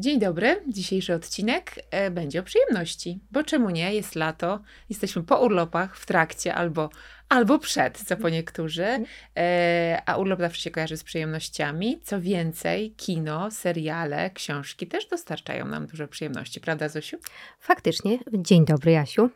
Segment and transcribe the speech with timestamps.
[0.00, 0.62] Dzień dobry.
[0.68, 3.94] Dzisiejszy odcinek e, będzie o przyjemności, bo czemu nie?
[3.94, 6.90] Jest lato, jesteśmy po urlopach, w trakcie albo,
[7.28, 9.04] albo przed, co po niektórzy,
[9.36, 12.00] e, a urlop zawsze się kojarzy z przyjemnościami.
[12.02, 17.16] Co więcej, kino, seriale, książki też dostarczają nam dużo przyjemności, prawda Zosiu?
[17.60, 18.18] Faktycznie.
[18.32, 19.30] Dzień dobry, Jasiu.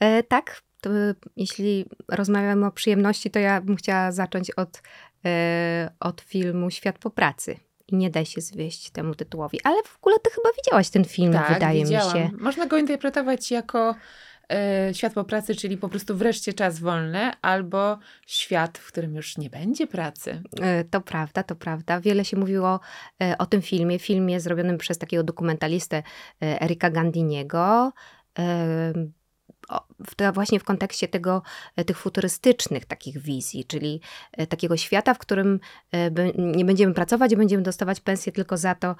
[0.00, 0.90] E, tak, to,
[1.36, 4.82] jeśli rozmawiamy o przyjemności, to ja bym chciała zacząć od,
[5.24, 7.56] e, od filmu Świat po pracy.
[7.92, 9.60] I nie daj się zwieść temu tytułowi.
[9.64, 12.14] Ale w ogóle ty chyba widziałaś ten film, tak, wydaje widziałam.
[12.16, 12.30] mi się.
[12.38, 13.94] Można go interpretować jako
[14.52, 19.38] e, świat po pracy, czyli po prostu wreszcie czas wolny, albo świat, w którym już
[19.38, 20.42] nie będzie pracy.
[20.60, 22.00] E, To prawda, to prawda.
[22.00, 22.80] Wiele się mówiło
[23.22, 23.98] e, o tym filmie.
[23.98, 26.02] Filmie zrobionym przez takiego dokumentalistę
[26.40, 27.92] Erika Gandiniego.
[29.98, 31.42] W, właśnie w kontekście tego,
[31.76, 34.00] e, tych futurystycznych takich wizji, czyli
[34.32, 35.60] e, takiego świata, w którym
[35.92, 38.96] e, nie będziemy pracować będziemy dostawać pensję tylko za to,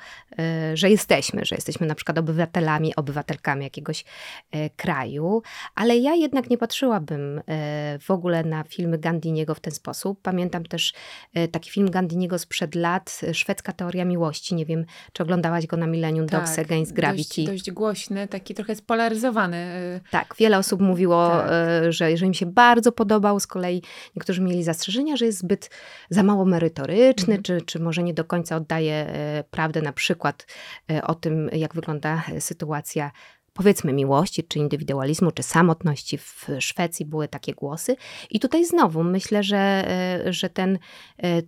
[0.74, 4.04] że jesteśmy, że jesteśmy na przykład obywatelami, obywatelkami jakiegoś
[4.76, 5.42] kraju.
[5.74, 7.40] Ale ja jednak nie patrzyłabym
[8.00, 10.22] w ogóle na filmy Gandiniego w ten sposób.
[10.22, 10.92] Pamiętam też
[11.52, 14.54] taki film Gandiniego sprzed lat, Szwedzka teoria miłości.
[14.54, 17.44] Nie wiem, czy oglądałaś go na Millennium Dogs Against Gravity.
[17.44, 20.00] Tak, Dość, dość głośny, taki trochę spolaryzowany.
[20.10, 21.46] Tak, wiele osób mówiło, Tak.
[21.50, 23.82] e, że jeżeli mi się bardzo podobał, z kolei
[24.16, 25.70] niektórzy mieli zastrzeżenia, że jest zbyt
[26.10, 27.42] za mało merytoryczny, Mhm.
[27.42, 30.46] czy, czy może nie do końca oddaje e, prawdę na przykład
[30.90, 33.10] e, o tym, jak wygląda sytuacja
[33.52, 37.96] powiedzmy miłości, czy indywidualizmu, czy samotności w Szwecji były takie głosy.
[38.30, 39.84] I tutaj znowu myślę, że,
[40.30, 40.78] że ten,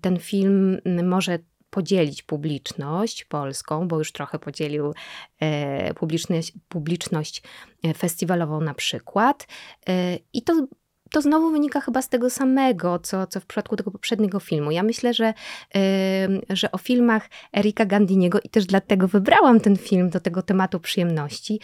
[0.00, 1.38] ten film może
[1.74, 4.94] podzielić publiczność polską, bo już trochę podzielił
[5.40, 7.42] e, publiczność, publiczność
[7.82, 9.46] e, festiwalową na przykład.
[9.88, 10.66] E, I to,
[11.10, 14.70] to znowu wynika chyba z tego samego, co, co w przypadku tego poprzedniego filmu.
[14.70, 15.34] Ja myślę, że,
[16.50, 21.60] że o filmach Erika Gandiniego i też dlatego wybrałam ten film do tego tematu przyjemności.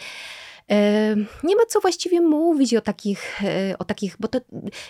[1.43, 4.39] Nie ma co właściwie mówić o takich, e, o takich, bo to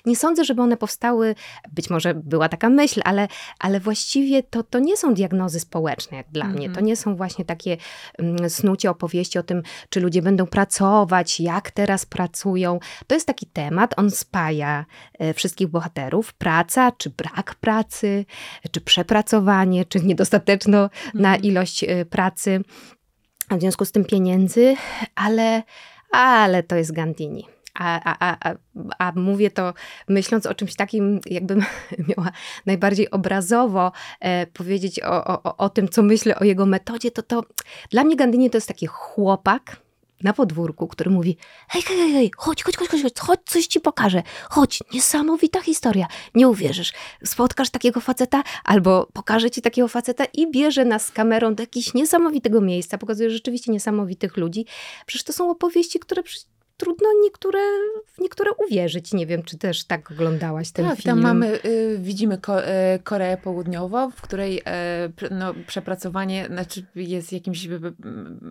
[0.05, 1.35] nie sądzę, żeby one powstały,
[1.71, 3.27] być może była taka myśl, ale,
[3.59, 6.67] ale właściwie to, to nie są diagnozy społeczne, jak dla mnie.
[6.67, 6.73] Mhm.
[6.75, 7.77] To nie są właśnie takie
[8.17, 12.79] mm, snucie opowieści o tym, czy ludzie będą pracować, jak teraz pracują.
[13.07, 14.85] To jest taki temat, on spaja
[15.19, 16.33] e, wszystkich bohaterów.
[16.33, 18.25] Praca, czy brak pracy,
[18.71, 21.41] czy przepracowanie, czy niedostateczno na Mhm.
[21.43, 22.61] ilość e, pracy,
[23.57, 24.75] w związku z tym pieniędzy,
[25.15, 25.63] ale,
[26.11, 27.47] ale to jest Gandini.
[27.73, 28.55] A, a, a,
[28.99, 29.73] a, mówię to
[30.07, 31.63] myśląc o czymś takim, jakbym
[32.17, 32.31] miała
[32.65, 37.43] najbardziej obrazowo e, powiedzieć o, o- o tym, co myślę o jego metodzie, to to
[37.89, 39.77] dla mnie Gandini to jest taki chłopak
[40.23, 41.37] na podwórku, który mówi
[41.69, 46.07] hej, hej, hej, hej, chodź, chodź, chodź, chodź, chodź, coś ci pokażę, chodź, niesamowita historia,
[46.35, 46.93] nie uwierzysz,
[47.25, 51.93] spotkasz takiego faceta, albo pokażę ci takiego faceta i bierze nas z kamerą do jakiegoś
[51.93, 54.65] niesamowitego miejsca, pokazuje rzeczywiście niesamowitych ludzi.
[55.05, 56.23] Przecież to są opowieści, które
[56.81, 57.59] trudno niektóre,
[58.19, 59.13] niektóre uwierzyć.
[59.13, 61.15] Nie wiem, czy też tak oglądałaś ten tak, film.
[61.15, 64.63] tam mamy, y, widzimy Ko- y, Koreę Południową, w której y,
[65.09, 67.79] pr- no, przepracowanie znaczy jest jakimś y,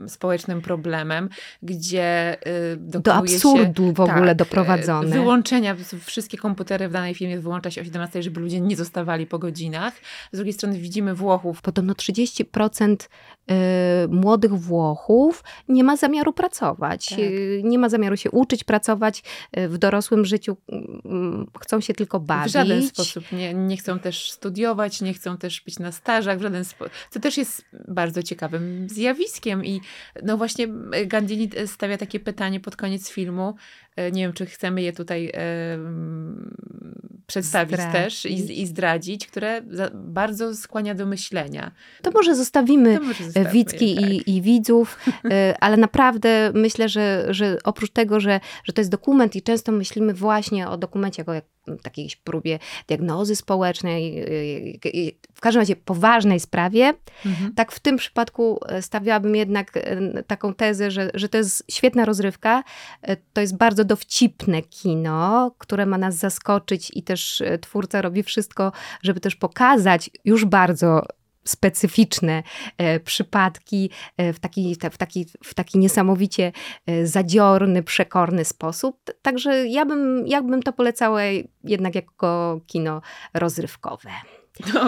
[0.09, 1.29] społecznym problemem,
[1.63, 2.37] gdzie
[2.73, 5.09] y, Do dokonuje się absurdu w ogóle tak, doprowadzone.
[5.09, 9.27] e, Wyłączenia, wszystkie komputery w danej filmie wyłącza się o 17, żeby ludzie nie zostawali
[9.27, 9.95] po godzinach.
[10.33, 13.09] Z drugiej strony widzimy Włochów, Podobno 30%
[13.51, 13.55] y,
[14.09, 17.07] młodych Włochów nie ma zamiaru pracować.
[17.09, 17.19] Tak.
[17.63, 19.23] Nie ma zamiaru się uczyć, pracować
[19.59, 20.57] y, w dorosłym życiu.
[21.05, 22.51] mm, Chcą się tylko bawić.
[22.51, 26.43] w żaden sposób nie, nie chcą też studiować, nie chcą też być na stażach, w
[26.43, 26.93] żaden sposób.
[27.11, 29.81] Co też jest bardzo ciekawym zjawiskiem i
[30.23, 30.69] no właśnie
[31.07, 33.55] Gandini stawia takie pytanie pod koniec filmu.
[34.01, 36.55] E, Nie wiem, czy chcemy je tutaj em,
[37.27, 37.93] przedstawić Zdradzić.
[37.93, 41.71] też i, i zdradzić, które za, bardzo skłania do myślenia.
[42.03, 43.83] To może zostawimy To może e, zostawmy je, tak.
[43.83, 44.99] i, i widzów,
[45.31, 49.73] e, ale naprawdę myślę, że, że oprócz tego, że, że to jest dokument i często
[49.73, 51.45] myślimy właśnie o dokumencie jako jak,
[51.79, 52.59] takiej próbie
[52.89, 56.95] diagnozy społecznej, e, e, w każdym razie poważnej sprawie,
[57.27, 57.55] Mhm.
[57.55, 62.05] tak w tym przypadku e, stawiałabym jednak e, taką tezę, że, że to jest świetna
[62.05, 62.65] rozrywka,
[63.03, 68.73] e, to jest bardzo dowcipne kino, które ma nas zaskoczyć i też twórca robi wszystko,
[69.03, 71.03] żeby też pokazać już bardzo
[71.45, 72.43] specyficzne
[72.79, 76.53] e, przypadki e, w taki, w, taki, w taki niesamowicie
[76.87, 79.05] e, zadziorny, przekorny sposób.
[79.05, 81.21] T- Także ja bym, ja bym to polecała
[81.65, 83.03] jednak jako kino
[83.35, 84.11] rozrywkowe.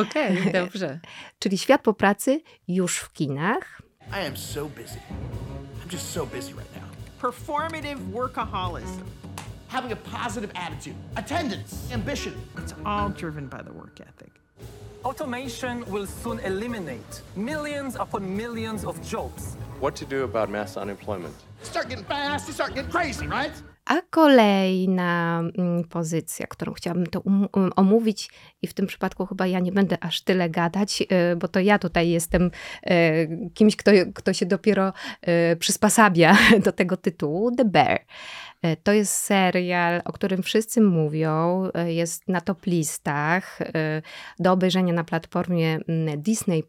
[0.01, 1.01] Okej, dobrze.
[1.39, 3.83] Czyli Świat po pracy już w kinach.
[4.11, 4.99] I am so busy.
[5.87, 6.83] I'm just so busy right now.
[7.33, 9.03] Performative workaholism.
[9.69, 12.33] Having a positive attitude, attendance, ambition.
[12.59, 14.31] It's all driven by the work ethic.
[15.05, 19.57] Automation will soon eliminate millions upon millions of jobs.
[19.81, 21.35] What to do about mass unemployment?
[21.63, 23.53] Start getting fast, you start getting crazy, right?
[23.85, 28.31] A kolejna mm, pozycja, którą chciałabym to um, um, omówić,
[28.63, 31.79] i w tym przypadku chyba ja nie będę aż tyle gadać, y, bo to ja
[31.79, 32.51] tutaj jestem
[32.91, 34.93] y, kimś, kto, kto się dopiero
[35.53, 38.01] y, przysposabia do tego tytułu, The Bear.
[38.67, 43.67] Y, To jest serial, o którym wszyscy mówią, y, jest na top listach, y,
[44.39, 46.63] do obejrzenia na platformie mm, Disney+.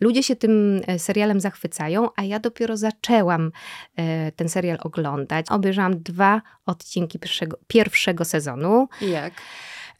[0.00, 3.52] Ludzie się tym e, serialem zachwycają, a ja dopiero zaczęłam
[3.96, 5.46] e, ten serial oglądać.
[5.50, 8.88] Obejrzałam dwa odcinki pierwszego, pierwszego sezonu.
[9.00, 9.32] Jak?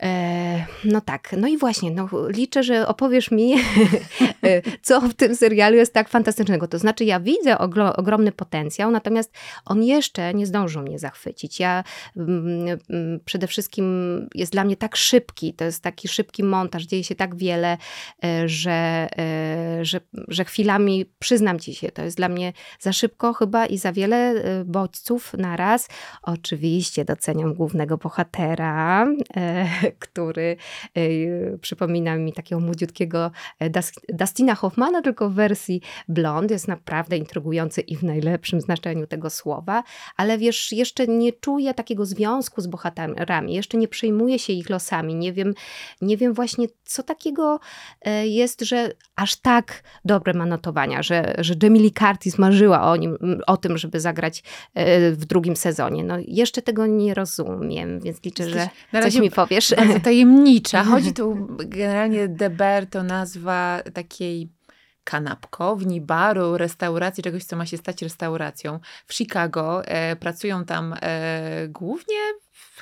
[0.02, 3.54] E, no tak, no i właśnie, no, liczę, że opowiesz mi,
[4.44, 6.68] e, co w tym serialu jest tak fantastycznego.
[6.68, 7.58] To znaczy, ja widzę
[7.96, 9.32] ogromny potencjał, natomiast
[9.64, 11.60] on jeszcze nie zdążył mnie zachwycić.
[11.60, 11.84] Ja
[12.16, 17.04] mm, mm, przede wszystkim jest dla mnie tak szybki, to jest taki szybki montaż, dzieje
[17.04, 17.78] się tak wiele,
[18.24, 19.08] e, że,
[19.82, 23.92] że, że chwilami, przyznam ci się, to jest dla mnie za szybko chyba i za
[23.92, 24.34] wiele
[24.64, 25.88] bodźców na raz.
[26.22, 29.06] Oczywiście doceniam głównego bohatera,
[29.98, 30.56] który
[30.94, 33.70] e, przypomina mi takiego młodziutkiego e,
[34.08, 36.50] Dustina Hoffmana, tylko w wersji blond.
[36.50, 39.82] Jest naprawdę intrygujący i w najlepszym znaczeniu tego słowa,
[40.16, 45.14] ale wiesz, jeszcze nie czuję takiego związku z bohaterami, jeszcze nie przejmuję się ich losami,
[45.14, 45.54] nie wiem,
[46.02, 47.60] nie wiem właśnie, co takiego
[48.02, 52.96] e, jest, że aż tak dobre ma notowania, że, że Jamie Lee Curtis marzyła o
[52.96, 54.42] nim, o tym, żeby zagrać
[55.12, 56.04] w drugim sezonie.
[56.04, 59.74] No jeszcze tego nie rozumiem, więc liczę, że Jesteś na coś razie mi powiesz.
[59.78, 60.84] Bardzo tajemnicza.
[60.84, 64.48] Chodzi tu generalnie The Bear to nazwa takiej
[65.04, 68.80] kanapkowni, baru, restauracji, czegoś, co ma się stać restauracją.
[69.06, 72.16] W Chicago e, pracują tam e, głównie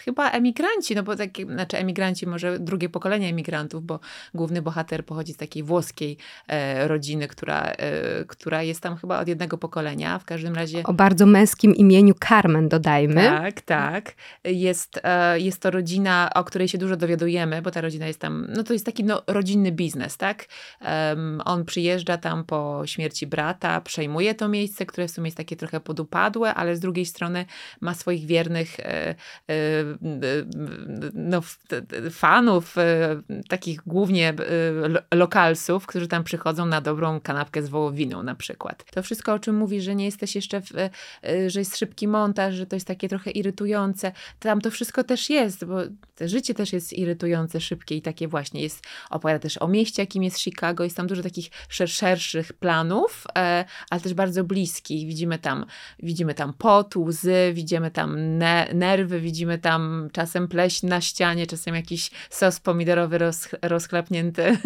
[0.06, 4.00] chyba emigranci, no bo takie, znaczy emigranci, może drugie pokolenie emigrantów, bo
[4.34, 6.16] główny bohater pochodzi z takiej włoskiej
[6.48, 10.18] e, rodziny, która, e, która jest tam chyba od jednego pokolenia.
[10.18, 10.82] W każdym razie...
[10.82, 13.22] O bardzo męskim imieniu Carmen dodajmy.
[13.22, 14.14] Tak, tak.
[14.44, 18.46] Jest, e, jest to rodzina, o której się dużo dowiadujemy, bo ta rodzina jest tam,
[18.56, 20.44] no to jest taki no, rodzinny biznes, tak?
[21.44, 25.80] On przyjeżdża tam po śmierci brata, przejmuje to miejsce, które w sumie jest takie trochę
[25.80, 27.46] podupadłe, ale z drugiej strony
[27.80, 29.14] ma swoich wiernych e, e,
[31.14, 31.40] no,
[32.10, 33.16] fanów, e,
[33.48, 34.34] takich głównie e,
[34.88, 38.84] lo- lokalsów, którzy tam przychodzą na dobrą kanapkę z wołowiną na przykład.
[38.92, 40.90] To wszystko, o czym mówi, że nie jesteś jeszcze, w, e,
[41.50, 44.12] że jest szybki montaż, że to jest takie trochę irytujące.
[44.38, 45.76] Tam to wszystko też jest, bo
[46.20, 50.38] życie też jest irytujące, szybkie i takie właśnie jest, opowiada też o mieście, jakim jest
[50.40, 53.24] Chicago, jest tam dużo takich szer- szerszych planów,
[53.90, 55.06] ale też bardzo bliskich.
[55.06, 55.66] Widzimy tam,
[56.02, 61.74] widzimy tam pot, łzy, widzimy tam ne- nerwy, widzimy tam czasem pleśń na ścianie, czasem
[61.74, 64.58] jakiś sos pomidorowy roz, rozchlapnięty e,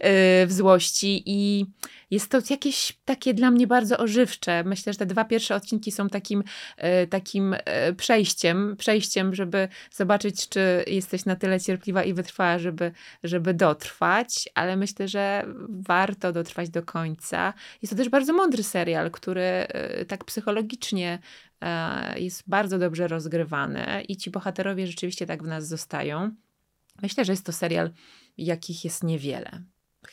[0.46, 1.66] w złości i
[2.10, 4.64] jest to jakieś takie dla mnie bardzo ożywcze.
[4.64, 6.44] Myślę, że te dwa pierwsze odcinki są takim,
[6.76, 12.92] e, takim e, przejściem, przejściem, żeby zobaczyć, czy jesteś na tyle cierpliwa i wytrwała, żeby,
[13.24, 17.54] żeby dotrwać, ale myślę, że warto dotrwać do końca.
[17.82, 21.18] Jest to też bardzo mądry serial, który e, tak psychologicznie
[22.16, 26.30] jest bardzo dobrze rozgrywany i ci bohaterowie rzeczywiście tak w nas zostają.
[27.02, 27.90] Myślę, że jest to serial,
[28.36, 29.62] jakich jest niewiele.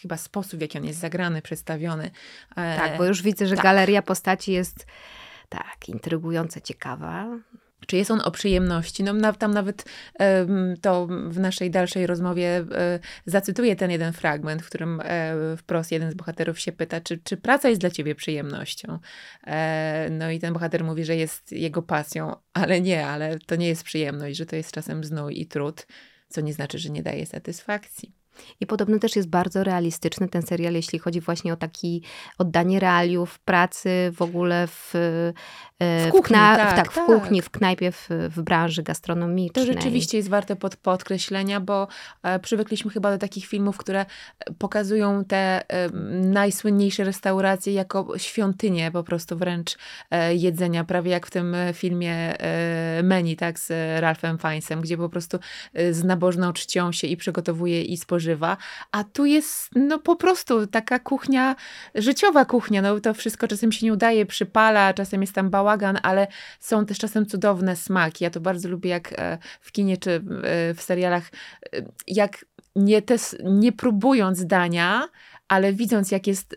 [0.01, 2.12] Chyba sposób, w jaki on jest zagrany, przedstawiony.
[2.56, 3.63] e, Tak, bo już widzę, że tak.
[3.63, 4.86] galeria postaci jest
[5.49, 7.37] tak intrygująca, ciekawa.
[7.87, 9.04] Czy jest on o przyjemności?
[9.04, 9.85] No, na, tam nawet
[10.81, 16.11] to w naszej dalszej rozmowie e, zacytuję ten jeden fragment, w którym e, wprost jeden
[16.11, 18.99] z bohaterów się pyta, czy, czy praca jest dla ciebie przyjemnością?
[19.47, 23.68] E, no i ten bohater mówi, że jest jego pasją, ale nie, ale to nie
[23.68, 25.87] jest przyjemność, że to jest czasem znój i trud,
[26.30, 28.24] co nie znaczy, że nie daje satysfakcji.
[28.59, 32.01] I podobno też jest bardzo realistyczny ten serial, jeśli chodzi właśnie o taki
[32.37, 34.95] oddanie realiów pracy w ogóle w,
[35.80, 37.06] e, W kuchni, kna- tak, w, tak, w tak.
[37.06, 39.65] kuchni, w knajpie, w, w branży To gastronomicznej.
[39.65, 41.87] rzeczywiście jest warte pod, podkreślenia, bo
[42.23, 44.06] e, przywykliśmy chyba do takich filmów, które
[44.59, 45.89] pokazują te e,
[46.21, 49.77] najsłynniejsze restauracje jako świątynie po prostu wręcz
[50.11, 54.97] e, jedzenia, prawie jak w tym e, filmie e, Menu, tak, z Ralphem Fiennesem, gdzie
[54.97, 55.39] po prostu
[55.73, 58.24] e, z nabożną czcią się i przygotowuje i spożywa,
[58.91, 61.55] a tu jest no po prostu taka kuchnia,
[61.95, 66.27] życiowa kuchnia, no to wszystko czasem się nie udaje, przypala, czasem jest tam bałagan, ale
[66.59, 68.23] są też czasem cudowne smaki.
[68.23, 70.21] Ja to bardzo lubię, jak e, w kinie czy e,
[70.73, 71.23] w serialach,
[71.73, 75.09] e, jak nie, te, s- nie próbując dania,
[75.47, 76.55] ale widząc, jak jest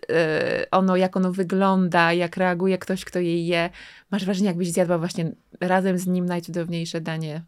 [0.70, 3.70] ono, jak ono wygląda, jak reaguje ktoś, kto je je,
[4.10, 7.42] masz wrażenie, jakbyś zjadła właśnie razem z nim najcudowniejsze danie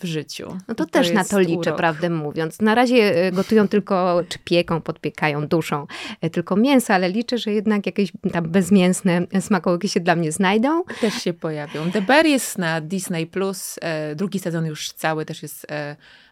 [0.00, 0.58] w życiu.
[0.68, 1.76] No to I też na to liczę, urok.
[1.76, 2.60] prawdę mówiąc.
[2.60, 5.86] Na razie e, gotują tylko, czy pieką, podpiekają, duszą
[6.20, 10.82] e, tylko mięso, ale liczę, że jednak jakieś tam bezmięsne smakołyki się dla mnie znajdą.
[11.00, 11.90] Też się pojawią.
[11.90, 13.78] The Bear jest na Disney+, Plus.
[13.82, 15.66] e, drugi sezon już cały też jest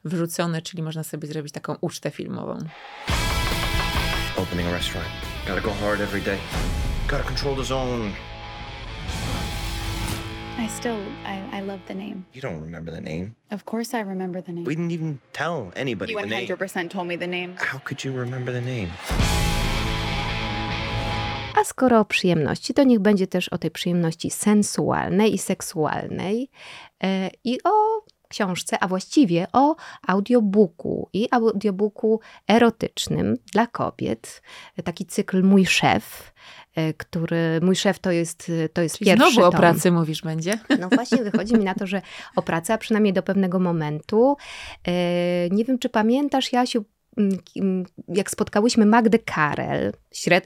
[0.05, 2.59] wrzucony, czyli można sobie zrobić taką ucztę filmową.
[4.37, 5.11] Opening a restaurant.
[5.47, 6.39] Gotta go hard every day.
[7.09, 8.11] Gotta control the zone.
[10.59, 12.25] I still, I, I love the name.
[12.33, 13.37] You don't remember the name.
[13.51, 14.65] Of course, I remember the name.
[14.65, 16.49] We didn't even tell anybody you the name.
[16.49, 17.57] 100% told me the name.
[17.59, 18.91] How could you remember the name?
[21.61, 26.51] A skoro o przyjemności, to niech będzie też o tej przyjemności sensualnej i seksualnej
[27.03, 34.43] e, i o książce, a właściwie o audiobooku i audiobooku erotycznym dla kobiet.
[34.85, 36.33] Taki cykl Mój szef,
[36.97, 39.61] który mój szef to jest, to jest Czyli pierwszy znowu o tom.
[39.61, 40.59] pracy mówisz będzie?
[40.81, 42.03] No właśnie, wychodzi mi na to, że
[42.37, 44.37] o pracę, a przynajmniej do pewnego momentu.
[44.87, 44.93] E,
[45.51, 46.85] Nie wiem, czy pamiętasz, Jasiu,
[48.09, 49.93] jak spotkałyśmy Magdę Karel,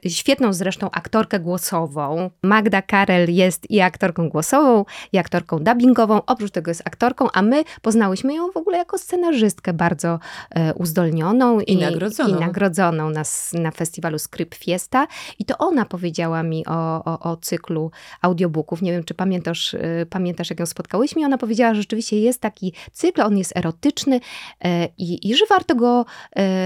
[0.09, 2.31] świetną zresztą aktorkę głosową.
[2.43, 7.65] Magda Karel jest i aktorką głosową, i aktorką dubbingową, oprócz tego jest aktorką, a my
[7.83, 10.19] poznałyśmy ją w ogóle jako scenarzystkę bardzo
[10.51, 12.37] e, uzdolnioną I nagrodzoną.
[12.37, 13.11] i nagrodzoną
[13.55, 15.07] na, festiwalu Script Fiesta.
[15.39, 17.91] I to ona powiedziała mi o, o, o cyklu
[18.23, 18.83] audiobooków.
[18.83, 21.23] Nie wiem, czy pamiętasz, y, pamiętasz, jak ją spotkałyśmy.
[21.23, 24.21] I ona powiedziała, że rzeczywiście jest taki cykl, on jest erotyczny
[24.65, 26.05] e, i, i że warto go,
[26.37, 26.60] e,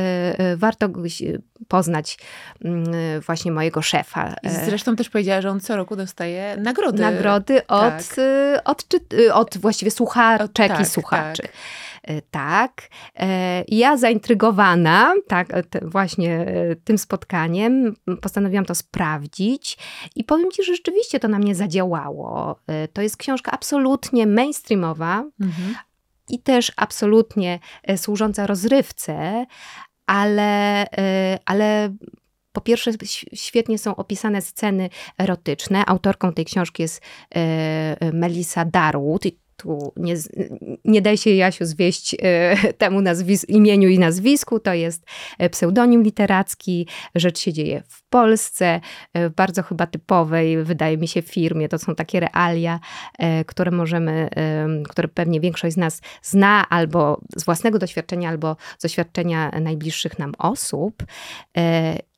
[0.56, 2.18] warto go ś- poznać
[2.64, 2.84] mm,
[3.20, 4.34] właśnie mojego szefa.
[4.42, 7.02] I E, zresztą też powiedziała, że on co roku dostaje nagrody.
[7.02, 8.02] Nagrody od, Tak.
[8.64, 11.42] od, y, od właściwie słuchaczek tak, i słuchaczy.
[11.42, 11.52] tak.
[12.30, 12.82] Tak.
[13.16, 19.78] E, Ja zaintrygowana tak, e, właśnie e, tym spotkaniem postanowiłam to sprawdzić
[20.16, 22.58] i powiem Ci, że rzeczywiście to na mnie zadziałało.
[22.66, 25.74] E, To jest książka absolutnie mainstreamowa Mhm.
[26.28, 29.46] i też absolutnie e, służąca rozrywce,
[30.06, 31.94] ale, e, ale
[32.52, 32.90] po pierwsze
[33.34, 35.87] świetnie są opisane sceny erotyczne.
[35.87, 37.02] Autorką tej książki jest
[37.34, 39.23] e, Melissa Darwood.
[39.56, 40.14] Tu nie,
[40.84, 44.61] nie daj się Jasiu zwieść e, temu nazwis- imieniu i nazwisku.
[44.61, 45.06] To jest
[45.38, 46.88] e, pseudonim literacki.
[47.14, 48.80] Rzecz się dzieje w Polsce,
[49.14, 51.68] e, w bardzo chyba typowej, wydaje mi się, firmie.
[51.68, 52.80] To są takie realia,
[53.46, 58.82] które możemy, em, które pewnie większość z nas zna albo z własnego doświadczenia, albo z
[58.82, 61.02] doświadczenia najbliższych nam osób.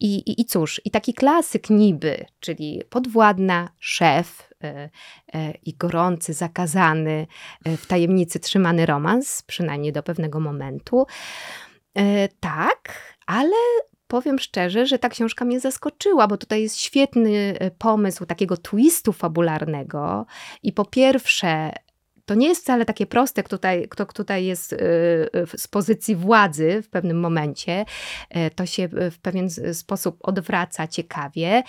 [0.01, 4.46] I, i, cóż, i taki klasyk niby, czyli podwładna, szef
[5.63, 7.27] i gorący, zakazany,
[7.65, 11.07] e, w tajemnicy trzymany romans, przynajmniej do pewnego momentu.
[11.95, 13.57] E, Tak, ale
[14.07, 19.13] powiem szczerze, że ta książka mnie zaskoczyła, bo tutaj jest świetny e, pomysł takiego twistu
[19.13, 20.27] fabularnego.
[20.63, 21.73] I po pierwsze,
[22.25, 24.71] to nie jest wcale takie proste, kto tutaj, kto tutaj jest
[25.57, 27.85] z pozycji władzy w pewnym momencie.
[28.31, 31.63] E, To się w pewien sposób odwraca ciekawie.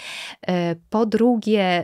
[0.48, 1.84] E, Po drugie,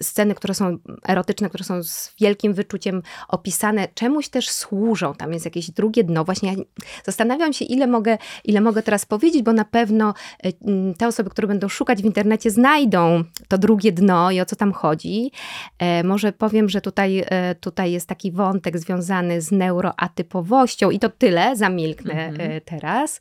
[0.00, 0.78] sceny, które są
[1.08, 5.14] erotyczne, które są z wielkim wyczuciem opisane, czemuś też służą.
[5.14, 6.24] Tam jest jakieś drugie dno.
[6.24, 6.58] Właśnie ja
[7.04, 10.52] zastanawiam się, ile mogę, ile mogę teraz powiedzieć, bo na pewno e,
[10.98, 14.72] te osoby, które będą szukać w internecie, znajdą to drugie dno i o co tam
[14.72, 15.30] chodzi.
[15.78, 21.08] E, może powiem, że tutaj, e, tutaj jest taki wątek związany z neuroatypowością i to
[21.08, 22.60] tyle, zamilknę Mhm.
[22.64, 23.20] teraz.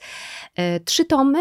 [0.85, 1.39] Trzy tomy,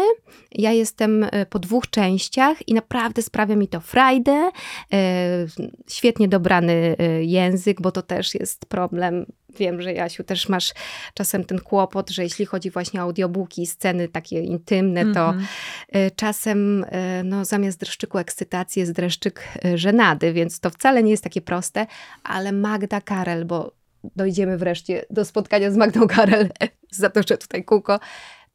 [0.51, 4.49] ja jestem po dwóch częściach i naprawdę sprawia mi to frajdę.
[4.93, 5.45] E,
[5.89, 9.25] świetnie dobrany e, język, bo to też jest problem.
[9.59, 10.73] Wiem, że Jasiu też masz
[11.13, 15.45] czasem ten kłopot, że jeśli chodzi właśnie o audiobooki, sceny takie intymne, to Mhm.
[15.89, 16.85] e, czasem
[17.23, 21.87] no, zamiast dreszczyku ekscytacji jest dreszczyk żenady, więc to wcale nie jest takie proste,
[22.23, 23.71] ale Magda Karel, bo
[24.15, 26.49] dojdziemy wreszcie do spotkania z Magdą Karel,
[26.91, 27.99] zatoczę tutaj kółko,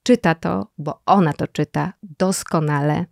[0.02, 3.04] czyta to, bo ona to czyta doskonale.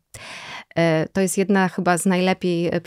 [0.76, 2.80] E, To jest jedna chyba z najlepiej, e,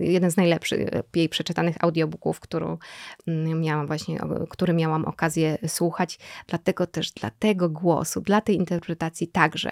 [0.00, 2.78] jeden z najlepszych jej przeczytanych audiobooków, którą
[3.26, 4.18] mm, miałam właśnie,
[4.50, 6.18] który miałam okazję słuchać.
[6.46, 9.70] Dlatego też dla tego głosu, dla tej interpretacji także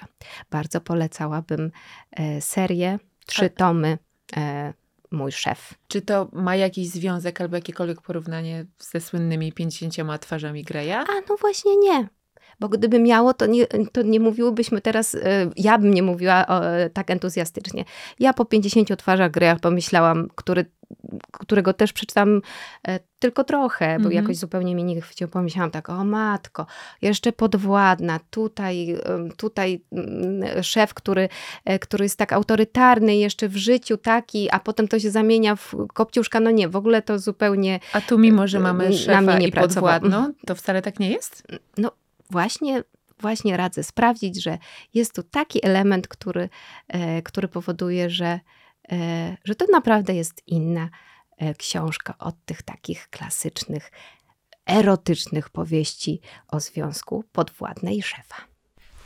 [0.50, 1.71] bardzo polecałabym
[2.12, 3.99] e, serię, trzy tomy,
[4.37, 4.73] e,
[5.11, 5.75] mój szef.
[5.88, 10.93] Czy to ma jakiś związek albo jakiekolwiek porównanie ze słynnymi 50 twarzami Greya?
[10.93, 12.09] A no właśnie nie.
[12.60, 15.20] Bo gdyby miało, to nie, to nie mówiłybyśmy teraz, e,
[15.56, 17.84] ja bym nie mówiła o, e, tak entuzjastycznie.
[18.20, 20.64] Ja po 50 twarzach gry pomyślałam, który,
[21.32, 22.40] którego też przeczytam
[22.88, 24.12] e, tylko trochę, bo Mhm.
[24.12, 25.30] jakoś zupełnie mi nie chwyciło.
[25.30, 26.66] Pomyślałam tak, o matko,
[27.02, 28.96] jeszcze podwładna, tutaj,
[29.36, 31.28] tutaj mm, szef, który,
[31.80, 36.40] który jest tak autorytarny jeszcze w życiu taki, a potem to się zamienia w kopciuszka.
[36.40, 40.32] No nie, w ogóle to zupełnie A tu mimo, że mamy mnie szefa i podwładną,
[40.46, 41.46] to wcale tak nie jest?
[41.78, 41.90] no
[42.30, 42.85] właśnie,
[43.21, 44.59] właśnie radzę sprawdzić, że
[44.95, 46.49] jest tu taki element, który,
[46.88, 48.40] e, który powoduje, że,
[48.92, 50.90] e, że to naprawdę jest inna
[51.38, 53.90] e, książka od tych takich klasycznych,
[54.66, 58.55] erotycznych powieści o związku podwładnej szefa.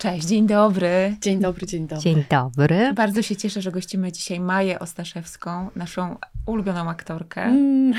[0.00, 1.16] Cześć, dzień dobry.
[1.20, 2.02] Dzień dobry, dzień dobry.
[2.02, 2.92] Dzień dobry.
[2.94, 6.16] Bardzo się cieszę, że gościmy dzisiaj Maję Ostaszewską, naszą
[6.46, 7.94] ulubioną aktorkę, Mm,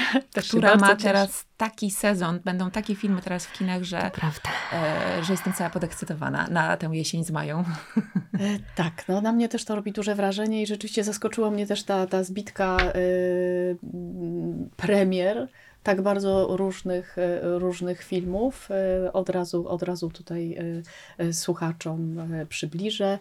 [0.49, 0.97] która ma cieszę.
[1.03, 4.49] teraz taki sezon, będą takie filmy teraz w kinach, że, Prawda.
[4.73, 7.63] e, że jestem cała podekscytowana na tę jesień z Mają.
[8.39, 11.83] E, Tak, no na mnie też to robi duże wrażenie i rzeczywiście zaskoczyła mnie też
[11.83, 15.47] ta, ta zbitka y, mm, premier
[15.83, 18.69] tak bardzo różnych, e, różnych filmów.
[18.71, 20.57] E, Od razu, od razu tutaj
[21.17, 22.17] e, słuchaczom
[22.49, 23.19] przybliżę.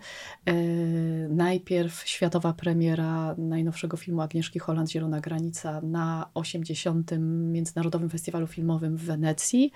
[1.29, 7.11] Najpierw światowa premiera najnowszego filmu Agnieszki Holland Zielona Granica na 80.
[7.53, 9.73] Międzynarodowym Festiwalu Filmowym w Wenecji.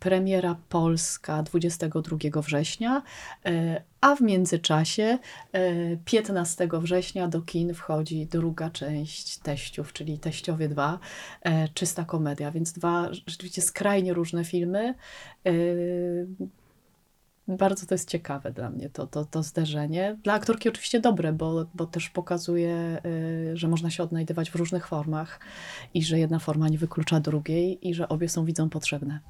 [0.00, 3.02] Premiera polska 22 września,
[4.00, 5.18] a w międzyczasie
[5.52, 10.98] e, 15 września do kin wchodzi druga część Teściów, czyli Teściowie 2,
[11.42, 14.94] e, czysta komedia, więc dwa rzeczywiście skrajnie różne filmy.
[15.46, 15.52] E,
[17.48, 20.18] Bardzo to jest ciekawe dla mnie, to, to, to zderzenie.
[20.22, 23.02] Dla aktorki oczywiście dobre, bo, bo też pokazuje,
[23.54, 25.40] że można się odnajdywać w różnych formach
[25.94, 29.20] i że jedna forma nie wyklucza drugiej i że obie są widzą potrzebne.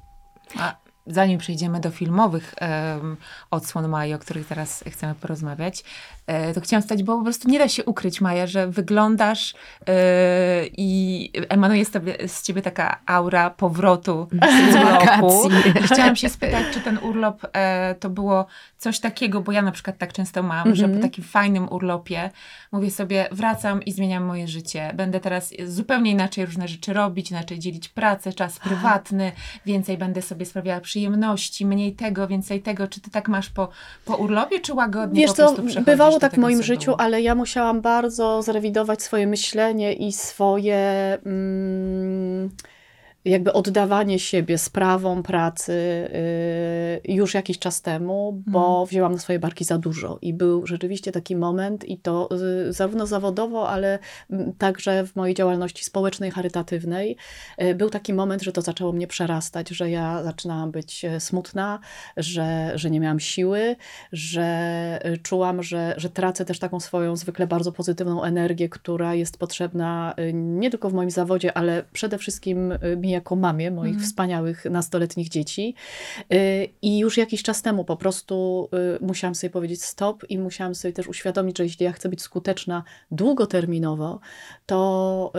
[0.57, 0.75] A
[1.07, 3.17] zanim przejdziemy do filmowych em,
[3.51, 5.83] odsłon Maji, o których teraz chcemy porozmawiać,
[6.27, 9.53] e, to chciałam stać, bo po prostu nie da się ukryć, Maja, że wyglądasz
[9.87, 9.93] e,
[10.77, 14.27] i emanuje z, tobie, z ciebie taka aura powrotu
[14.71, 15.49] z urlopu.
[15.83, 18.45] Chciałam się spytać, czy ten urlop e, to było
[18.77, 22.29] coś takiego, bo ja na przykład tak często mam, że po takim fajnym urlopie
[22.71, 24.91] mówię sobie, wracam i zmieniam moje życie.
[24.93, 29.31] Będę teraz zupełnie inaczej różne rzeczy robić, inaczej dzielić pracę, czas prywatny,
[29.65, 32.87] więcej będę sobie sprawiała przyjemności, mniej tego, więcej tego.
[32.87, 33.69] Czy ty tak masz po,
[34.05, 35.55] po urlopie, czy łagodnie Wiesz co,
[35.85, 40.77] bywało tak w moim życiu, ale ja musiałam bardzo zrewidować swoje myślenie i swoje
[41.25, 42.49] mm,
[43.25, 45.73] jakby oddawanie siebie sprawom pracy
[47.05, 50.19] y, już jakiś czas temu, bo wzięłam na swoje barki za dużo.
[50.21, 52.29] I był rzeczywiście taki moment i to
[52.69, 57.17] y, zarówno zawodowo, ale mm, także w mojej działalności społecznej, charytatywnej,
[57.61, 61.79] y, był taki moment, że to zaczęło mnie przerastać, że ja zaczynałam być smutna,
[62.17, 63.75] że, że nie miałam siły,
[64.11, 70.13] że czułam, że, że tracę też taką swoją zwykle bardzo pozytywną energię, która jest potrzebna
[70.33, 75.75] nie tylko w moim zawodzie, ale przede wszystkim y, jako mamie moich wspaniałych nastoletnich dzieci.
[76.33, 80.75] Y, I już jakiś czas temu po prostu y, musiałam sobie powiedzieć stop i musiałam
[80.75, 84.19] sobie też uświadomić, że jeśli ja chcę być skuteczna długoterminowo,
[84.65, 85.31] to,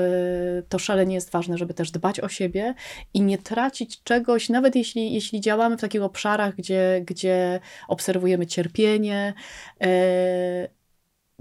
[0.58, 2.74] y, to szalenie jest ważne, żeby też dbać o siebie
[3.14, 9.34] i nie tracić czegoś, nawet jeśli, jeśli działamy w takich obszarach, gdzie, gdzie obserwujemy cierpienie,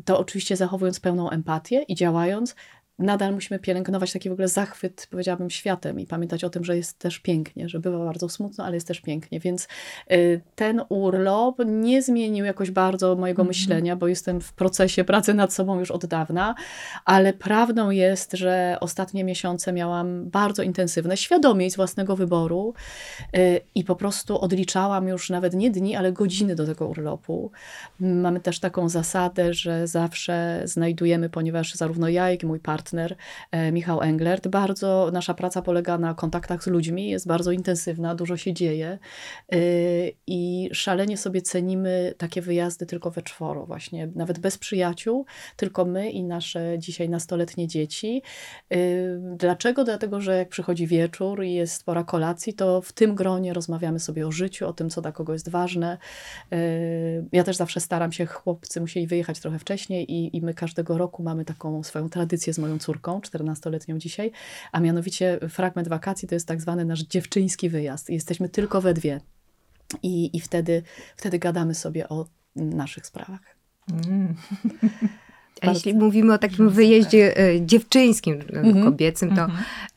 [0.06, 2.56] to oczywiście zachowując pełną empatię i działając,
[3.02, 7.00] nadal musimy pielęgnować taki w ogóle zachwyt, powiedziałabym, światem i pamiętać o tym, że jest
[7.00, 9.40] też pięknie, że bywa bardzo smutno, ale jest też pięknie.
[9.40, 9.68] Więc
[10.12, 15.54] y, ten urlop nie zmienił jakoś bardzo mojego myślenia, bo jestem w procesie pracy nad
[15.54, 16.56] sobą już od dawna,
[17.06, 22.74] ale prawdą jest, że ostatnie miesiące miałam bardzo intensywne, świadomie z własnego wyboru
[23.38, 27.52] y, i po prostu odliczałam już nawet nie dni, ale godziny do tego urlopu.
[28.00, 32.91] Mamy też taką zasadę, że zawsze znajdujemy, ponieważ zarówno ja, jak i mój partner,
[33.52, 38.38] e, Michał Englert, bardzo nasza praca polega na kontaktach z ludźmi, jest bardzo intensywna, dużo
[38.38, 39.00] się dzieje
[39.52, 39.58] e,
[40.28, 45.26] i szalenie sobie cenimy takie wyjazdy tylko we czworo, właśnie nawet bez przyjaciół,
[45.56, 48.22] tylko my i nasze dzisiaj nastoletnie dzieci.
[48.70, 48.78] E,
[49.36, 49.84] Dlaczego?
[49.84, 54.28] Dlatego, że jak przychodzi wieczór i jest pora kolacji, to w tym gronie rozmawiamy sobie
[54.28, 55.98] o życiu, o tym, co dla kogo jest ważne.
[57.32, 61.24] Ja też zawsze staram się, chłopcy musieli wyjechać trochę wcześniej i, i my każdego roku
[61.24, 64.32] mamy taką swoją tradycję z moją córką, 14-letnią dzisiaj,
[64.72, 68.10] a mianowicie fragment wakacji to jest tak zwany nasz dziewczyński wyjazd.
[68.10, 69.22] Jesteśmy tylko we dwie
[70.04, 70.84] i, i wtedy,
[71.18, 73.42] wtedy gadamy sobie o naszych sprawach.
[73.92, 74.36] Mm.
[75.62, 78.86] A jeśli mówimy o takim wyjeździe e, dziewczyńskim, e, Mhm.
[78.86, 79.48] kobiecym, to,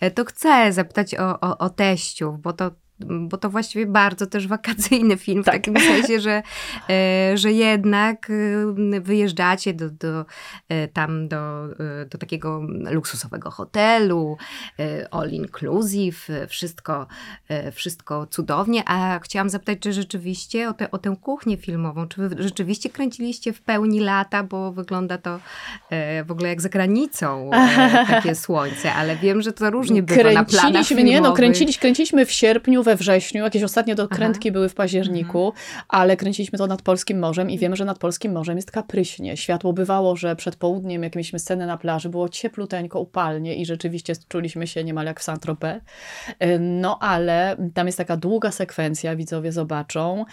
[0.00, 4.46] e, to chcę zapytać o, o, o teściów, bo to bo to właściwie bardzo też
[4.46, 5.54] wakacyjny film, w Tak.
[5.54, 6.42] takim sensie, że,
[6.90, 10.24] e, że jednak e, wyjeżdżacie do, do,
[10.68, 11.68] e, tam do,
[12.10, 14.36] do takiego luksusowego hotelu,
[15.10, 17.06] all inclusive, wszystko,
[17.72, 22.42] wszystko cudownie, a chciałam zapytać, czy rzeczywiście o, te, o tę kuchnię filmową, czy wy
[22.42, 25.40] rzeczywiście kręciliście w pełni lata, bo wygląda to
[26.24, 27.50] w ogóle jak za granicą
[28.08, 31.12] takie słońce, ale wiem, że to różnie bywa na planach filmowych.
[31.12, 35.82] nie no, kręciliśmy, kręciliśmy w sierpniu, we wrześniu, jakieś ostatnie dokrętki były w październiku, Mhm.
[35.88, 39.36] ale kręciliśmy to nad Polskim Morzem i wiemy, że nad Polskim Morzem jest kapryśnie.
[39.36, 44.12] Światło bywało, że przed południem, jak mieliśmy scenę na plaży, było ciepluteńko, upalnie i rzeczywiście
[44.28, 45.80] czuliśmy się niemal jak w Saint-Tropez.
[46.60, 50.24] No ale tam jest taka długa sekwencja, widzowie zobaczą,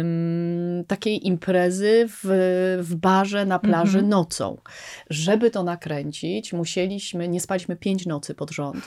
[0.00, 4.08] ym, takiej imprezy w, w barze na plaży Mhm.
[4.08, 4.56] nocą.
[5.10, 8.84] Żeby to nakręcić, musieliśmy, nie spaliśmy pięć nocy pod rząd.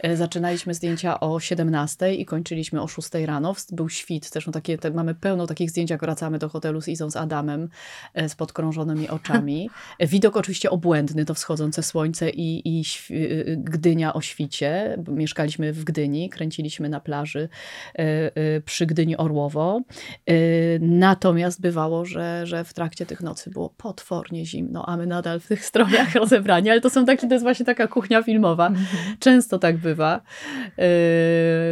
[0.00, 3.54] E, Zaczynaliśmy zdjęcia o 17 i kończyliśmy o 6 rano.
[3.72, 7.10] Był świt, zresztą takie, te, mamy pełno takich zdjęć, jak wracamy do hotelu z Izą,
[7.10, 7.68] z Adamem,
[8.14, 9.70] e, z podkrążonymi oczami.
[9.98, 14.98] E, Widok oczywiście obłędny, to wschodzące słońce i, i y, Gdynia o świcie.
[15.08, 17.48] Mieszkaliśmy w Gdyni, kręciliśmy na plaży
[17.94, 17.98] e,
[18.36, 19.80] e, przy Gdyni Orłowo.
[20.26, 20.34] E,
[20.80, 25.46] Natomiast bywało, że, że w trakcie tych nocy było potwornie zimno, a my nadal w
[25.46, 28.72] tych strojach rozebrani, ale to są takie, to jest właśnie taka kuchnia filmowa.
[29.18, 30.20] Często tak bywa.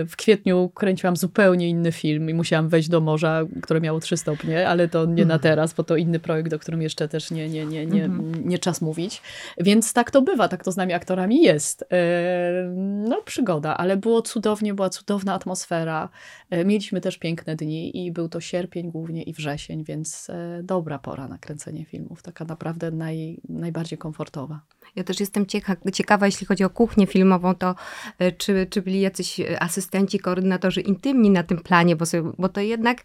[0.07, 4.69] W kwietniu kręciłam zupełnie inny film i musiałam wejść do morza, które miało 3 stopnie,
[4.69, 7.67] ale to nie na teraz, bo to inny projekt, o którym jeszcze też nie, nie,
[7.67, 8.11] nie, nie,
[8.45, 9.23] nie czas mówić.
[9.59, 11.85] Więc tak to bywa, tak to z nami aktorami jest.
[11.91, 11.97] Yy,
[13.09, 16.09] No przygoda, ale było cudownie, była cudowna atmosfera.
[16.51, 20.99] Yy, Mieliśmy też piękne dni i był to sierpień głównie i wrzesień, więc yy, dobra
[20.99, 22.23] pora na kręcenie filmów.
[22.23, 24.61] Taka naprawdę naj, najbardziej komfortowa.
[24.96, 27.74] Ja też jestem cieka ciekawa, jeśli chodzi o kuchnię filmową, to
[28.18, 32.48] e, czy, czy byli jacyś e, asystenci, koordynatorzy intymni na tym planie, bo, sobie, bo
[32.48, 33.03] to jednak,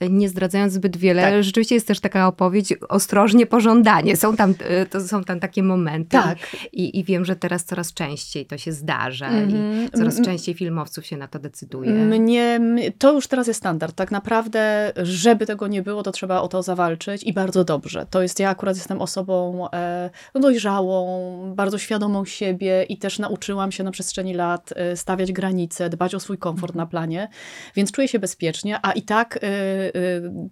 [0.00, 1.44] e, nie zdradzając zbyt wiele, Tak.
[1.44, 4.16] rzeczywiście jest też taka opowieść, ostrożnie pożądanie.
[4.16, 4.54] Są tam,
[4.90, 6.10] to są tam takie momenty.
[6.10, 6.38] Tak.
[6.72, 9.86] I, I wiem, że teraz coraz częściej to się zdarza Mhm.
[9.86, 11.90] i coraz M- częściej filmowców się na to decyduje.
[11.90, 12.60] Mnie,
[12.98, 13.96] to już teraz jest standard.
[13.96, 18.06] Tak naprawdę, żeby tego nie było, to trzeba o to zawalczyć i bardzo dobrze.
[18.10, 23.84] To jest, ja akurat jestem osobą e, dojrzałą, bardzo świadomą siebie i też nauczyłam się
[23.84, 27.28] na przestrzeni lat e, stawiać granice, dbać o swój komfort na planie,
[27.76, 29.90] więc czuję się bezpiecznie, a i tak e, e,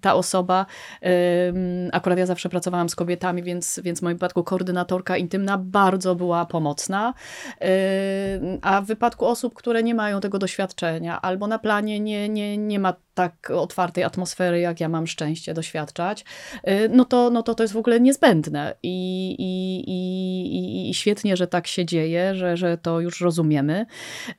[0.01, 0.67] ta osoba,
[1.93, 6.47] akurat ja zawsze pracowałam z kobietami, więc, więc w moim wypadku koordynatorka intymna bardzo była
[6.47, 7.15] pomocna,
[8.62, 12.79] a w wypadku osób, które nie mają tego doświadczenia albo na planie nie, nie, nie
[12.79, 16.25] ma tak otwartej atmosfery, jak ja mam szczęście doświadczać,
[16.69, 21.37] y, no to, no to to jest w ogóle niezbędne i, i, i, i- świetnie,
[21.37, 23.87] że tak się dzieje, że, że to już rozumiemy.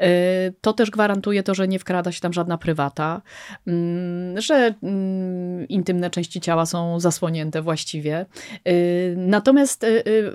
[0.03, 3.21] Y, To też gwarantuje to, że nie wkrada się tam żadna prywata,
[3.67, 8.25] mm, że mm, intymne części ciała są zasłonięte właściwie.
[8.67, 9.85] Y, Natomiast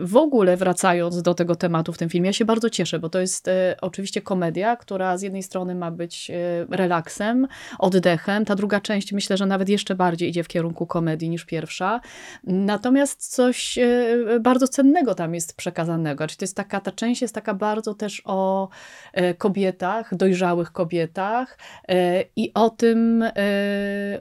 [0.01, 3.21] w ogóle wracając do tego tematu w tym filmie, ja się bardzo cieszę, bo to
[3.21, 3.51] jest
[3.81, 6.31] oczywiście komedia, która z jednej strony ma być
[6.71, 7.47] relaksem,
[7.79, 8.32] oddechem.
[8.47, 12.01] Ta druga część myślę, że nawet jeszcze bardziej idzie w kierunku komedii niż pierwsza.
[12.45, 16.27] Natomiast coś e, bardzo cennego tam jest przekazanego.
[16.27, 18.69] Czyli to jest taka, ta część jest taka bardzo też o
[19.13, 23.25] e, kobietach, dojrzałych kobietach e, i o tym,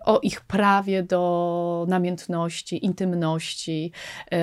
[0.05, 3.91] o ich prawie do namiętności, intymności,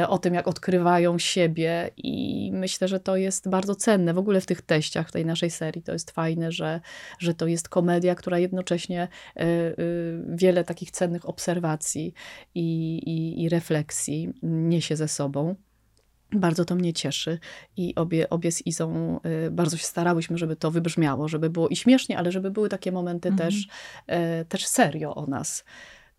[0.09, 4.15] o tym, jak odkrywają siebie i myślę, że to jest bardzo cenne.
[4.15, 6.81] W ogóle w tych teściach, w tej naszej serii to jest fajne, że,
[7.19, 9.09] że to jest komedia, która jednocześnie
[10.29, 12.15] wiele takich cennych obserwacji
[12.55, 15.55] i, i, i refleksji niesie ze sobą.
[16.33, 17.39] Bardzo to mnie cieszy
[17.77, 21.77] i obie, obie z Izą y, bardzo się starałyśmy, żeby to wybrzmiało, żeby było i
[21.77, 23.51] śmiesznie, ale żeby były takie momenty Mhm.
[23.51, 23.69] też,
[24.07, 25.65] e, też serio o nas.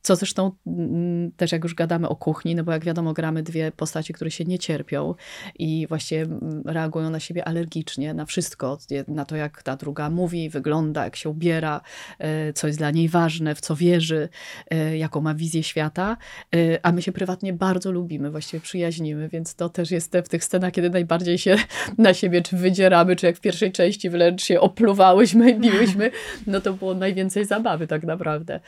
[0.01, 3.71] Co zresztą mm, też jak już gadamy o kuchni, no bo jak wiadomo gramy dwie
[3.71, 5.15] postaci, które się nie cierpią
[5.59, 10.49] i właściwie mm, reagują na siebie alergicznie, na wszystko, na to jak ta druga mówi,
[10.49, 11.81] wygląda, jak się ubiera,
[12.19, 14.29] e, co jest dla niej ważne, w co wierzy,
[14.69, 16.17] e, jaką ma wizję świata,
[16.55, 20.43] e, a my się prywatnie bardzo lubimy, właściwie przyjaźnimy, więc to też jest w tych
[20.43, 21.55] scenach, kiedy najbardziej się
[21.97, 26.11] na siebie czy wydzieramy, czy jak w pierwszej części wręcz się opluwałyśmy i biłyśmy,
[26.47, 28.59] no to było najwięcej zabawy tak naprawdę.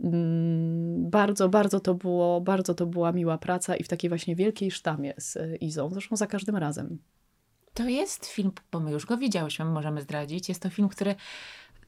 [0.00, 0.77] Mm,
[1.10, 5.14] Bardzo, bardzo to było, bardzo to była miła praca i w takiej właśnie wielkiej sztamie
[5.18, 6.98] z e, Izą, zresztą za każdym razem.
[7.74, 10.48] To jest film, bo my już go widziałyśmy, możemy zdradzić.
[10.48, 11.14] Jest to film, który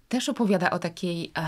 [0.08, 1.44] też opowiada o takiej, em,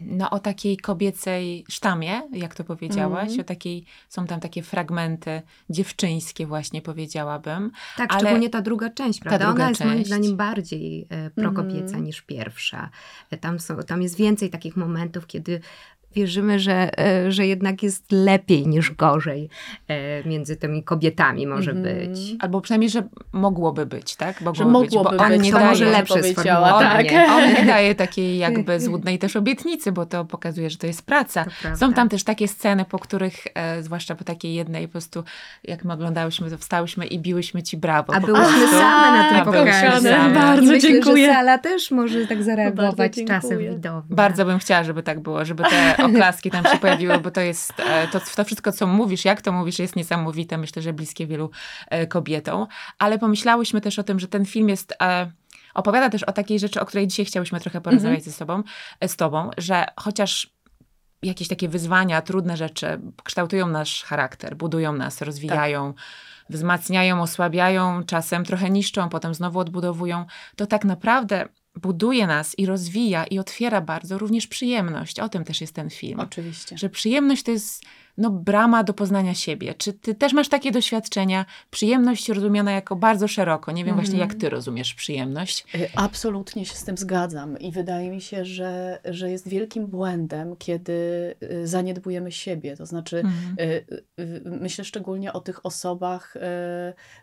[0.00, 3.40] no o takiej kobiecej sztamie, jak to powiedziałaś, Mhm.
[3.40, 7.70] o takiej, są tam takie fragmenty dziewczyńskie właśnie powiedziałabym.
[7.96, 9.46] Tak, Ale- szczególnie ta druga część, prawda?
[9.46, 10.06] druga Ona jest moim część.
[10.06, 12.04] zdaniem bardziej e, prokopieca Mhm.
[12.04, 12.90] niż pierwsza.
[13.30, 15.60] E, Tam, są, tam jest więcej takich momentów, kiedy
[16.16, 19.48] wierzymy, że, e, że jednak jest lepiej niż gorzej
[19.88, 21.98] e, między tymi kobietami może Mhm.
[22.08, 22.18] być.
[22.40, 23.02] Albo przynajmniej, że
[23.32, 24.38] mogłoby być, tak?
[24.38, 27.10] Że być, mogłoby bo on być, nie to daje, może lepsze sformułowanie.
[27.10, 27.28] tak.
[27.36, 31.44] On nie daje takiej jakby złudnej też obietnicy, bo to pokazuje, że to jest praca.
[31.62, 31.76] To.
[31.76, 35.24] Są tam też takie sceny, po których, e, zwłaszcza po takiej jednej, po prostu
[35.64, 38.14] jak my oglądałyśmy, to wstałyśmy i biłyśmy ci brawo.
[38.14, 39.90] A byłyśmy same na tym pokazie.
[40.34, 41.26] Bardzo Myślę, dziękuję.
[41.26, 44.02] że Sala też może tak zareagować czasem widownia.
[44.16, 47.72] Bardzo bym chciała, żeby tak było, żeby te oklaski tam się pojawiły, bo to jest,
[47.80, 50.58] e, to, to wszystko, co mówisz, jak to mówisz, jest niesamowite.
[50.58, 51.50] Myślę, że bliskie wielu
[51.88, 52.66] e, kobietom.
[52.98, 54.94] Ale pomyślałyśmy też o tym, że ten film jest...
[55.02, 55.30] e,
[55.74, 58.62] Opowiada też o takiej rzeczy, o której dzisiaj chciałyśmy trochę porozmawiać ze sobą,
[59.06, 60.50] z tobą, że chociaż
[61.22, 65.94] jakieś takie wyzwania, trudne rzeczy kształtują nasz charakter, budują nas, rozwijają,
[66.50, 70.24] wzmacniają, osłabiają, czasem trochę niszczą, potem znowu odbudowują,
[70.56, 75.20] to tak naprawdę buduje nas i rozwija i otwiera bardzo również przyjemność.
[75.20, 76.20] O tym też jest ten film.
[76.20, 76.78] Oczywiście.
[76.78, 77.84] Że przyjemność to jest
[78.18, 79.74] no, brama do poznania siebie.
[79.74, 81.44] Czy ty też masz takie doświadczenia?
[81.70, 83.72] Przyjemność rozumiana jako bardzo szeroko.
[83.72, 85.64] Nie wiem właśnie, jak ty rozumiesz przyjemność.
[85.74, 90.56] Y, Absolutnie się z tym zgadzam i wydaje mi się, że, że jest wielkim błędem,
[90.56, 90.92] kiedy
[91.42, 92.76] y, zaniedbujemy siebie.
[92.76, 93.56] To znaczy, Mhm.
[93.60, 96.40] y, myślę szczególnie o tych osobach, y,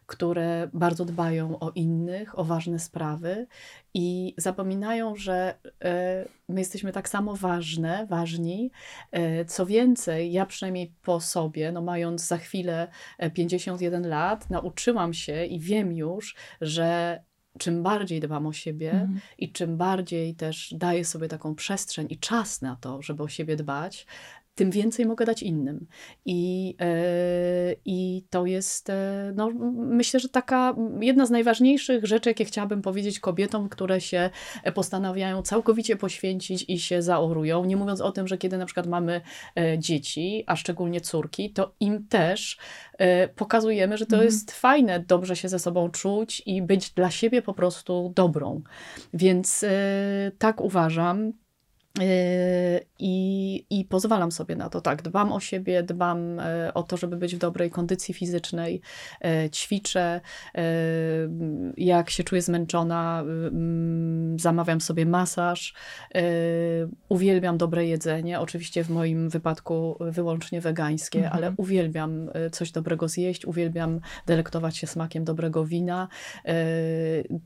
[0.06, 3.48] które bardzo dbają o innych, o ważne sprawy
[3.94, 5.56] i zapominają, że
[6.50, 8.72] my jesteśmy tak samo ważne, ważni.
[9.42, 15.14] Y, Co więcej, ja przynajmniej po sobie, no mając za chwilę e, 51 lat, nauczyłam
[15.14, 17.20] się i wiem już, że
[17.60, 19.20] czym bardziej dbam o siebie Mhm.
[19.38, 23.56] i czym bardziej też daję sobie taką przestrzeń i czas na to, żeby o siebie
[23.56, 24.06] dbać,
[24.56, 25.88] tym więcej mogę dać innym.
[26.26, 26.86] I, e,
[27.86, 33.20] i to jest, e, no, myślę, że taka jedna z najważniejszych rzeczy, jakie chciałabym powiedzieć
[33.20, 34.30] kobietom, które się
[34.74, 37.66] postanawiają całkowicie poświęcić i się zaorują.
[37.66, 39.22] Nie mówiąc o tym, że kiedy na przykład mamy
[39.58, 42.58] e, dzieci, a szczególnie córki, to im też
[43.36, 44.26] pokazujemy, że to Mhm.
[44.26, 48.62] jest fajne, dobrze się ze sobą czuć i być dla siebie po prostu dobrą.
[49.14, 49.66] Więc
[50.38, 51.34] tak uważam.
[52.00, 52.06] Yy,
[53.00, 55.02] I, I pozwalam sobie na to, tak.
[55.02, 58.82] Dbam o siebie, dbam e, o to, żeby być w dobrej kondycji fizycznej,
[59.22, 60.22] e, ćwiczę.
[60.56, 60.62] e,
[61.78, 65.74] Jak się czuję zmęczona, mm, zamawiam sobie masaż.
[67.10, 68.40] Uwielbiam dobre jedzenie.
[68.40, 71.38] Oczywiście w moim wypadku wyłącznie wegańskie, Mhm.
[71.38, 76.08] ale uwielbiam coś dobrego zjeść, uwielbiam delektować się smakiem dobrego wina.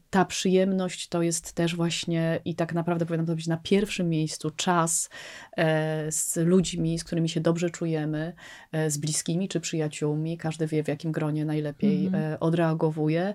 [0.09, 4.36] Ta przyjemność to jest też właśnie, i tak naprawdę powinno to być na pierwszym miejscu,
[4.51, 5.09] czas
[5.57, 8.33] e, z ludźmi, z którymi się dobrze czujemy,
[8.71, 10.37] e, z bliskimi czy przyjaciółmi.
[10.37, 12.33] Każdy wie, w jakim gronie najlepiej Mhm.
[12.33, 13.33] e, odreagowuje.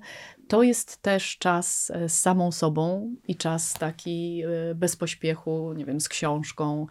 [0.49, 4.43] To jest też czas z samą sobą i czas taki
[4.75, 6.87] bez pośpiechu, nie wiem, z książką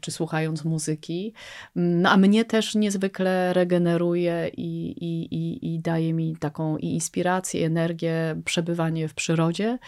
[0.00, 1.32] czy słuchając muzyki.
[1.76, 7.60] No, a mnie też niezwykle regeneruje i, i, i, i daje mi taką i inspirację,
[7.60, 9.78] i energię, przebywanie w przyrodzie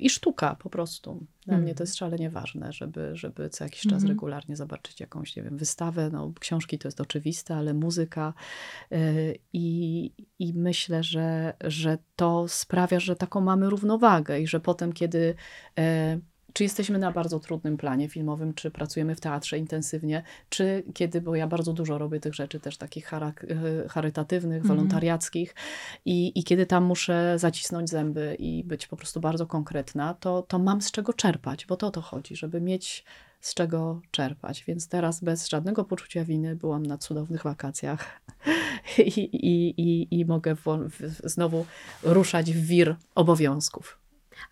[0.00, 1.26] i sztuka po prostu.
[1.46, 4.08] Dla mnie to jest szalenie ważne, żeby, żeby co jakiś czas Mhm.
[4.08, 6.10] regularnie zobaczyć jakąś, nie wiem, wystawę.
[6.12, 8.34] No, książki to jest oczywiste, ale muzyka.
[8.92, 14.92] y, I, i myślę, że, że to sprawia, że taką mamy równowagę i że potem,
[14.92, 15.34] kiedy
[15.78, 16.18] e,
[16.52, 21.34] czy jesteśmy na bardzo trudnym planie filmowym, czy pracujemy w teatrze intensywnie, czy kiedy, bo
[21.36, 23.32] ja bardzo dużo robię tych rzeczy też takich e,
[23.88, 24.76] charytatywnych, Mhm.
[24.76, 25.54] wolontariackich
[26.04, 30.58] i, i kiedy tam muszę zacisnąć zęby i być po prostu bardzo konkretna, to, to
[30.58, 33.04] mam z czego czerpać, bo to o to chodzi, żeby mieć
[33.40, 34.64] z czego czerpać.
[34.64, 38.20] Więc teraz bez żadnego poczucia winy byłam na cudownych wakacjach
[38.98, 41.66] i, i, i, i mogę wo- w- znowu
[42.02, 43.98] ruszać w wir obowiązków.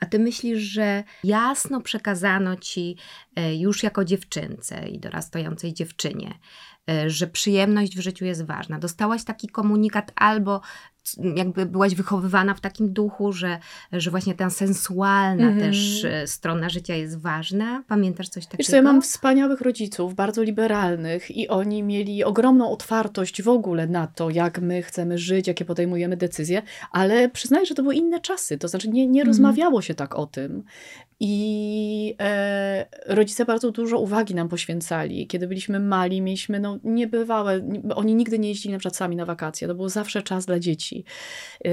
[0.00, 2.96] A ty myślisz, że jasno przekazano ci
[3.36, 6.38] e, już jako dziewczynce i dorastającej dziewczynie,
[6.90, 8.78] e, że przyjemność w życiu jest ważna?
[8.78, 10.60] Dostałaś taki komunikat albo
[11.36, 13.58] jakby byłaś wychowywana w takim duchu, że,
[13.92, 15.60] że właśnie ta sensualna Mhm.
[15.60, 17.84] też e, strona życia jest ważna?
[17.88, 18.58] Pamiętasz coś takiego?
[18.58, 23.86] Wiesz co, ja mam wspaniałych rodziców, bardzo liberalnych i oni mieli ogromną otwartość w ogóle
[23.86, 28.20] na to, jak my chcemy żyć, jakie podejmujemy decyzje, ale przyznaję, że to były inne
[28.20, 29.26] czasy, to znaczy nie, nie Mhm.
[29.26, 30.62] rozmawiało się tak o tym.
[31.22, 35.26] I e, rodzice bardzo dużo uwagi nam poświęcali.
[35.26, 39.24] Kiedy byliśmy mali, mieliśmy no, niebywałe, nie- oni nigdy nie jeździli na przykład sami na
[39.24, 40.99] wakacje, to był zawsze czas dla dzieci.
[41.64, 41.70] Yy,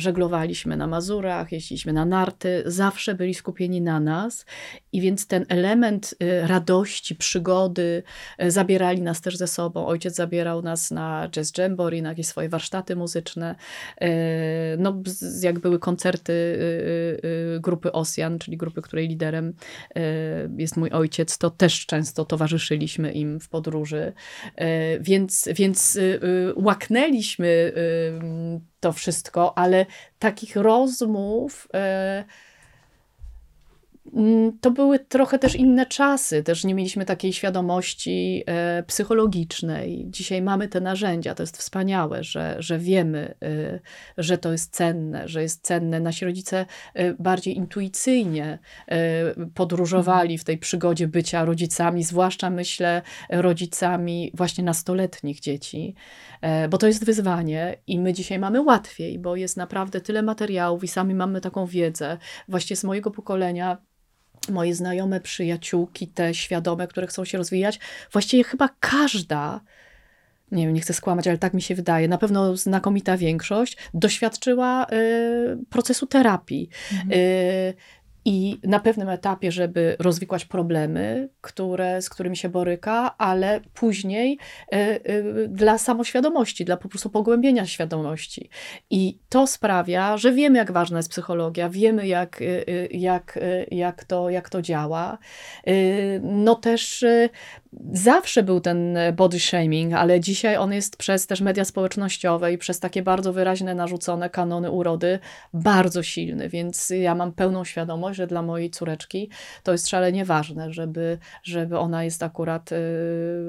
[0.00, 4.46] żeglowaliśmy na Mazurach, jeździliśmy na narty, zawsze byli skupieni na nas
[4.92, 8.02] i więc ten element y, radości, przygody
[8.42, 9.86] y, zabierali nas też ze sobą.
[9.86, 13.54] Ojciec zabierał nas na jazz jamboree, na jakieś swoje warsztaty muzyczne.
[14.78, 15.02] No,
[15.42, 16.36] jak były koncerty y,
[17.24, 20.00] y, y, grupy Osjan, czyli grupy, której liderem y,
[20.58, 24.12] jest mój ojciec, to też często towarzyszyliśmy im w podróży.
[25.00, 27.72] Więc, więc y, y, łaknęliśmy y,
[28.80, 29.86] to wszystko, ale
[30.18, 32.24] takich rozmów mm,
[34.60, 40.04] to były trochę też inne czasy, też nie mieliśmy takiej świadomości e, psychologicznej.
[40.08, 43.80] Dzisiaj mamy te narzędzia, to jest wspaniałe, że, że wiemy, e,
[44.18, 46.00] że to jest cenne, że jest cenne.
[46.00, 48.58] Nasi rodzice e, bardziej intuicyjnie
[49.54, 55.94] podróżowali w tej przygodzie bycia rodzicami, zwłaszcza myślę rodzicami właśnie nastoletnich dzieci,
[56.70, 60.88] bo to jest wyzwanie i my dzisiaj mamy łatwiej, bo jest naprawdę tyle materiałów i
[60.88, 62.18] sami mamy taką wiedzę.
[62.48, 63.78] Właśnie z mojego pokolenia
[64.48, 67.80] moje znajome przyjaciółki, te świadome, które chcą się rozwijać,
[68.12, 69.60] właściwie chyba każda,
[70.52, 74.86] nie wiem, nie chcę skłamać, ale tak mi się wydaje, na pewno znakomita większość, doświadczyła
[74.92, 76.68] y, procesu terapii.
[77.12, 77.74] Y,
[78.24, 84.38] i na pewnym etapie, żeby rozwikłać problemy, które, z którymi się boryka, ale później
[84.74, 88.50] y, y, dla samoświadomości, dla po prostu pogłębienia świadomości.
[88.90, 93.38] I to sprawia, że wiemy, jak ważna jest psychologia, wiemy, jak, y, jak,
[93.70, 95.18] jak, to, jak to działa.
[96.22, 97.04] No też
[97.92, 102.80] zawsze był ten body shaming, ale dzisiaj on jest przez też media społecznościowe i przez
[102.80, 105.18] takie bardzo wyraźne narzucone kanony urody
[105.54, 109.30] bardzo silny, więc ja mam pełną świadomość, że dla mojej córeczki
[109.62, 112.76] to jest szalenie ważne, żeby, żeby ona jest akurat y,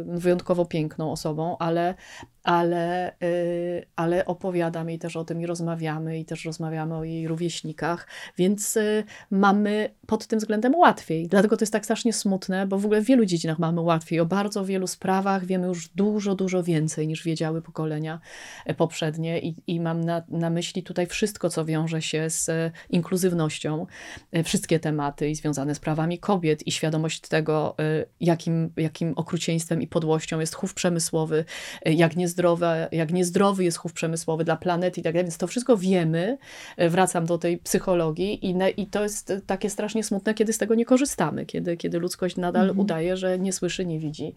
[0.05, 1.95] wyjątkowo piękną osobą, ale,
[2.43, 7.27] ale, y, ale opowiadam jej też o tym i rozmawiamy i też rozmawiamy o jej
[7.27, 11.27] rówieśnikach, więc y, mamy pod tym względem łatwiej.
[11.27, 14.19] Dlatego to jest tak strasznie smutne, bo w ogóle w wielu dziedzinach mamy łatwiej.
[14.19, 18.19] O bardzo wielu sprawach wiemy już dużo, dużo więcej niż wiedziały pokolenia
[18.65, 22.71] e, poprzednie i, i mam na, na myśli tutaj wszystko, co wiąże się z e,
[22.89, 23.85] inkluzywnością,
[24.31, 27.75] e, wszystkie tematy i związane z prawami kobiet i świadomość tego,
[28.19, 31.45] jakim, jakim okrucieństwem i podłością jest chów przemysłowy,
[31.85, 35.25] jak, niezdrowe, jak niezdrowy jest chów przemysłowy dla planety i tak dalej.
[35.25, 36.37] Więc to wszystko wiemy.
[36.77, 40.53] E, Wracam do tej psychologii i, ne, i to jest e, takie strasznie smutne, kiedy
[40.53, 44.35] z tego nie korzystamy, kiedy, kiedy ludzkość nadal udaje, że nie słyszy, nie widzi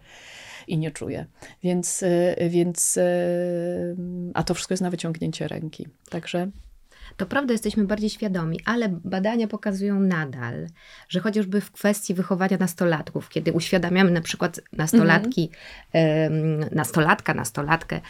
[0.68, 1.26] i nie czuje.
[1.62, 2.98] Więc, e, więc
[4.34, 5.86] a to wszystko jest na wyciągnięcie ręki.
[6.10, 6.50] Także
[7.16, 10.66] To prawda, jesteśmy bardziej świadomi, ale badania pokazują nadal,
[11.08, 15.50] że chociażby w kwestii wychowania nastolatków, kiedy uświadamiamy na przykład nastolatki,
[15.92, 18.00] em, nastolatka, nastolatkę,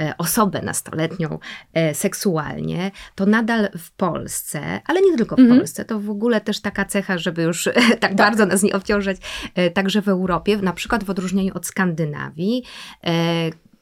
[0.00, 1.38] e, osobę nastoletnią
[1.74, 6.60] e, seksualnie, to nadal w Polsce, ale nie tylko w Polsce, to w ogóle też
[6.60, 7.68] taka cecha, żeby już
[8.00, 9.16] tak, bardzo nas nie obciążać,
[9.54, 12.64] e, także w Europie, na przykład w odróżnieniu od Skandynawii,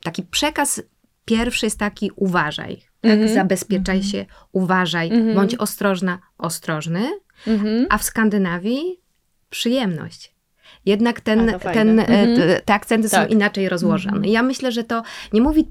[0.03, 0.83] taki przekaz
[1.25, 3.29] pierwszy jest taki uważaj, tak?
[3.29, 7.09] zabezpieczaj się, uważaj, bądź ostrożna, ostrożny,
[7.89, 9.01] a w Skandynawii
[9.51, 10.37] przyjemność.
[10.87, 13.29] Jednak ten, ten, e, te, te akcenty Tak.
[13.29, 14.29] są inaczej rozłożone.
[14.29, 15.71] Ja myślę, że to nie mówi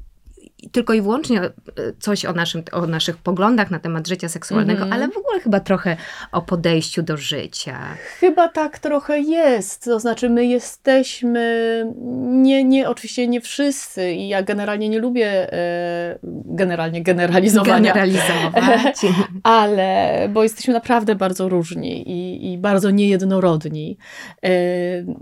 [0.71, 1.51] tylko i wyłącznie e,
[1.99, 5.97] coś o, naszym, o naszych poglądach na temat życia seksualnego, ale w ogóle chyba trochę
[6.31, 7.79] o podejściu do życia.
[8.19, 9.83] Chyba tak trochę jest.
[9.83, 11.85] To znaczy, my jesteśmy,
[12.25, 17.93] nie, nie, oczywiście nie wszyscy, i ja generalnie nie lubię e, generalnie generalizowania.
[17.93, 19.01] Generalizować.
[19.43, 23.97] ale bo jesteśmy naprawdę bardzo różni i, i bardzo niejednorodni.
[24.43, 24.49] E,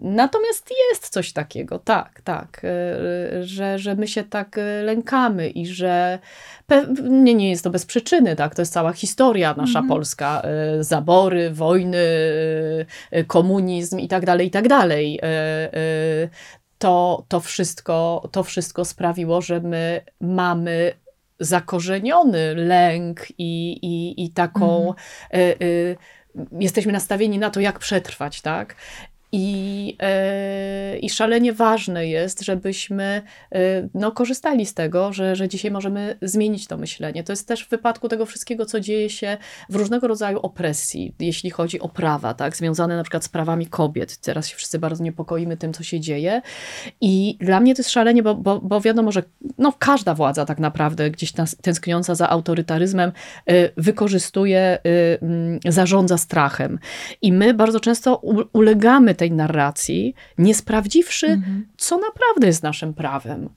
[0.01, 4.83] Natomiast jest coś takiego, tak, tak, e, że, że my się tak e,
[5.33, 6.19] lękamy i że
[6.67, 11.51] pewnie nie jest to bez przyczyny, tak, to jest cała historia nasza polska, e, zabory,
[11.51, 12.05] wojny,
[13.11, 15.19] e, komunizm i tak dalej, i tak dalej.
[16.77, 20.93] To, to, wszystko, to wszystko sprawiło, że my mamy
[21.39, 24.93] zakorzeniony lęk i, i, i taką.
[25.33, 25.97] y, y,
[26.59, 28.75] jesteśmy nastawieni na to, jak przetrwać, tak?
[29.35, 35.71] I, e, I szalenie ważne jest, żebyśmy e, no, korzystali z tego, że, że dzisiaj
[35.71, 37.23] możemy zmienić to myślenie.
[37.23, 39.37] To jest też w wypadku tego wszystkiego, co dzieje się
[39.69, 44.17] w różnego rodzaju opresji, jeśli chodzi o prawa, tak, związane na przykład z prawami kobiet.
[44.17, 46.41] Teraz się wszyscy bardzo niepokoimy tym, co się dzieje.
[47.01, 49.23] I dla mnie to jest szalenie, bo, bo, bo wiadomo, że
[49.57, 53.11] no, każda władza tak naprawdę, gdzieś tęskniąca za autorytaryzmem,
[53.51, 54.77] y, wykorzystuje,
[55.69, 56.79] zarządza strachem.
[57.21, 58.21] I my bardzo często
[58.53, 61.41] ulegamy tej narracji, nie sprawdziwszy,
[61.77, 63.49] co naprawdę jest naszym prawem.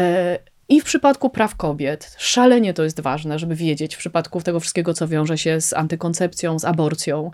[0.00, 4.60] E, I w przypadku praw kobiet, szalenie to jest ważne, żeby wiedzieć, w przypadku tego
[4.60, 7.30] wszystkiego, co wiąże się z antykoncepcją, z aborcją.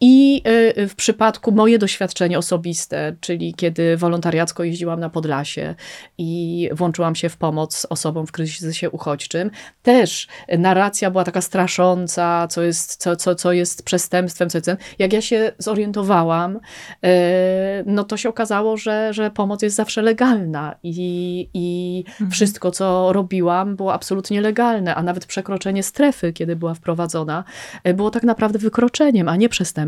[0.00, 5.74] I e, w przypadku moje doświadczenie osobiste, czyli kiedy wolontariacko jeździłam na Podlasie
[6.18, 9.50] i włączyłam się w pomoc osobom w kryzysie uchodźczym,
[9.82, 10.26] też
[10.58, 14.70] narracja była taka strasząca, co jest, co, co, co jest przestępstwem, co jest.
[14.98, 16.60] Jak ja się zorientowałam,
[17.04, 23.12] e, no to się okazało, że, że pomoc jest zawsze legalna i, i wszystko, co
[23.12, 27.44] robiłam, było absolutnie legalne, a nawet przekroczenie strefy, kiedy była wprowadzona,
[27.84, 29.85] e, było tak naprawdę wykroczeniem, a nie przestępstwem.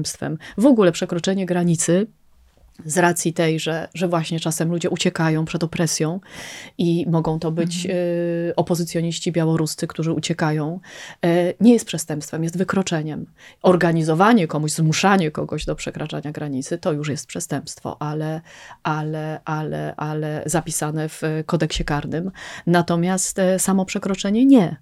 [0.58, 2.06] W ogóle przekroczenie granicy
[2.84, 6.20] z racji tej, że, że właśnie czasem ludzie uciekają przed opresją
[6.78, 10.80] i mogą to być y, opozycjoniści białoruscy, którzy uciekają,
[11.26, 13.26] y, nie jest przestępstwem, jest wykroczeniem.
[13.62, 18.40] Organizowanie komuś, zmuszanie kogoś do przekraczania granicy, to już jest przestępstwo, ale,
[18.82, 22.30] ale, ale, ale zapisane w kodeksie karnym.
[22.66, 24.76] Natomiast y, samo przekroczenie nie.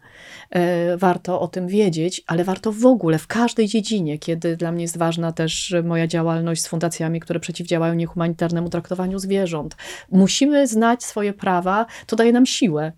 [0.97, 4.99] Warto o tym wiedzieć, ale warto w ogóle, w każdej dziedzinie, kiedy dla mnie jest
[4.99, 9.77] ważna też moja działalność z fundacjami, które przeciwdziałają niehumanitarnemu traktowaniu zwierząt.
[10.13, 12.93] Musimy znać swoje prawa, to daje nam siłę.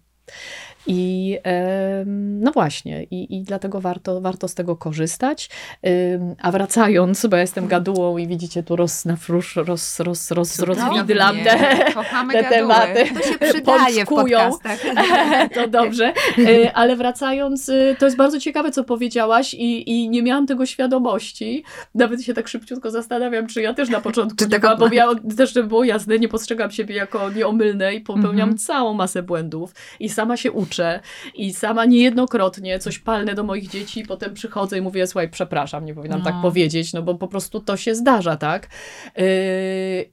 [0.87, 1.39] I
[2.41, 5.51] no właśnie, i, i dlatego warto, warto z tego korzystać.
[6.43, 10.59] A wracając, bo ja jestem gadułą i widzicie tu roz, na frusz, roz, roz, roz,
[10.59, 11.85] rozwidlam te,
[12.33, 13.05] te tematy.
[13.15, 14.39] To się przydaje w Pączkują.
[14.51, 14.79] podcastach.
[15.55, 16.13] to dobrze.
[16.39, 20.67] Y, Ale wracając, y, to jest bardzo ciekawe, co powiedziałaś i, i nie miałam tego
[20.67, 21.65] świadomości.
[21.95, 25.07] Nawet się tak szybciutko zastanawiam, czy ja też na początku Czy nie bo ja
[25.37, 28.59] też, żeby było jasne, nie postrzegam siebie jako nieomylne i popełniam Mhm.
[28.59, 30.68] całą masę błędów i sama się uczę
[31.35, 35.95] i sama niejednokrotnie coś palnę do moich dzieci, potem przychodzę i mówię, słuchaj, przepraszam, nie
[35.95, 36.25] powinnam No.
[36.25, 38.69] tak powiedzieć, no bo po prostu to się zdarza, tak?
[39.17, 39.25] Yy,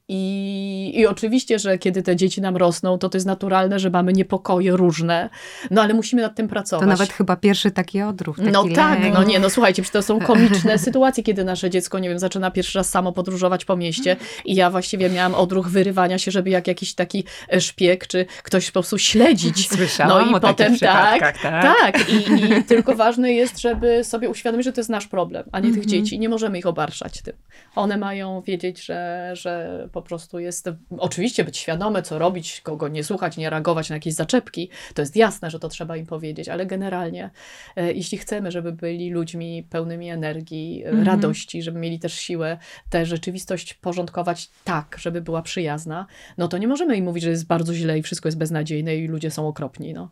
[0.07, 4.13] I, I oczywiście, że kiedy te dzieci nam rosną, to to jest naturalne, że mamy
[4.13, 5.29] niepokoje różne,
[5.71, 6.83] no ale musimy nad tym pracować.
[6.83, 8.37] To nawet chyba pierwszy taki odruch.
[8.37, 12.09] Taki No tak, no nie, no słuchajcie, to są komiczne sytuacje, kiedy nasze dziecko, nie
[12.09, 16.31] wiem, zaczyna pierwszy raz samo podróżować po mieście i ja właściwie miałam odruch wyrywania się,
[16.31, 19.67] żeby jak jakiś taki e, szpieg, czy ktoś po prostu śledzić.
[19.75, 21.41] Słyszałam no i potem tak, tak.
[21.41, 22.09] tak.
[22.09, 25.73] I, I tylko ważne jest, żeby sobie uświadomić, że to jest nasz problem, a nie
[25.73, 26.19] tych dzieci.
[26.19, 27.33] Nie możemy ich obarczać tym.
[27.75, 33.03] One mają wiedzieć, że, że po prostu jest, oczywiście być świadome, co robić, kogo nie
[33.03, 34.69] słuchać, nie reagować na jakieś zaczepki.
[34.93, 37.29] To jest jasne, że to trzeba im powiedzieć, ale generalnie,
[37.75, 42.57] e, jeśli chcemy, żeby byli ludźmi pełnymi energii, e, radości, żeby mieli też siłę
[42.89, 46.05] tę rzeczywistość porządkować tak, żeby była przyjazna,
[46.37, 49.07] no to nie możemy im mówić, że jest bardzo źle i wszystko jest beznadziejne i
[49.07, 49.93] ludzie są okropni.
[49.93, 50.09] No.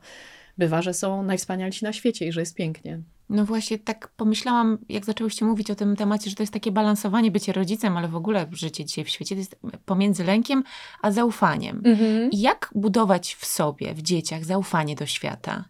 [0.57, 2.99] Bywa, że są najwspanialsi na świecie i że jest pięknie.
[3.29, 7.31] No właśnie tak pomyślałam, jak zaczęłyście mówić o tym temacie, że to jest takie balansowanie
[7.31, 10.63] bycie rodzicem, ale w ogóle życie dzisiaj w świecie to jest pomiędzy lękiem
[11.01, 11.83] a zaufaniem.
[12.31, 15.65] I jak budować w sobie, w dzieciach zaufanie do świata?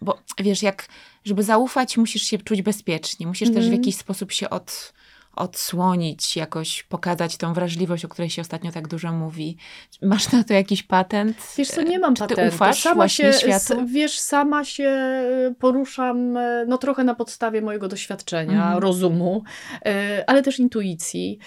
[0.00, 0.88] Bo wiesz, jak,
[1.24, 3.74] żeby zaufać, musisz się czuć bezpiecznie, musisz też w Mhm.
[3.74, 4.92] jakiś sposób się od,
[5.36, 9.56] odsłonić, jakoś pokazać tą wrażliwość, o której się ostatnio tak dużo mówi.
[10.02, 11.36] Masz na to jakiś patent?
[11.58, 12.54] Wiesz co, nie mam Czy ty patentu.
[12.54, 13.86] ufasz sama właśnie się, światu?
[13.86, 18.78] wiesz, sama się e, poruszam, e, no trochę na podstawie mojego doświadczenia, Mhm.
[18.78, 19.42] rozumu,
[19.86, 21.38] e, ale też intuicji.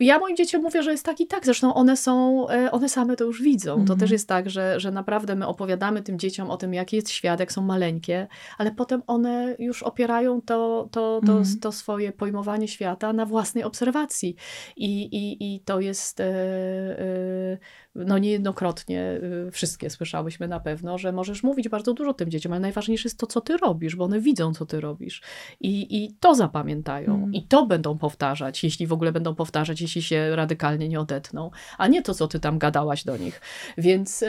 [0.00, 3.16] Ja moim dzieciom mówię, że jest tak i tak, zresztą one są, e, one same
[3.16, 3.74] to już widzą.
[3.74, 3.98] To Mhm.
[3.98, 7.40] też jest tak, że, że naprawdę my opowiadamy tym dzieciom o tym, jaki jest świat,
[7.40, 8.26] jak są maleńkie,
[8.58, 11.60] ale potem one już opierają to, to, to, Mhm.
[11.60, 14.36] to swoje pojmowanie świata na własnej obserwacji.
[14.76, 17.58] I, i, i to jest, e, e,
[18.04, 22.60] no niejednokrotnie y, wszystkie słyszałyśmy na pewno, że możesz mówić bardzo dużo tym dzieciom, ale
[22.60, 25.22] najważniejsze jest to, co ty robisz, bo one widzą, co ty robisz.
[25.60, 27.14] I, i to zapamiętają.
[27.14, 27.34] Mm.
[27.34, 31.86] I to będą powtarzać, jeśli w ogóle będą powtarzać, jeśli się radykalnie nie odetną, a
[31.86, 33.40] nie to, co ty tam gadałaś do nich.
[33.78, 34.28] Więc y,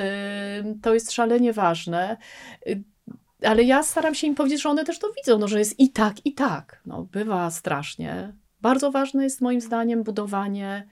[0.81, 2.17] to jest szalenie ważne.
[2.67, 2.83] Y,
[3.43, 5.89] ale ja staram się im powiedzieć, że one też to widzą, no, że jest i
[5.89, 6.81] tak, i tak.
[6.85, 8.33] No, bywa strasznie.
[8.61, 10.87] Bardzo ważne jest moim zdaniem budowanie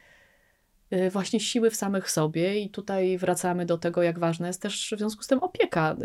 [1.12, 4.98] właśnie siły w samych sobie i tutaj wracamy do tego, jak ważna jest też w
[4.98, 5.96] związku z tym opieka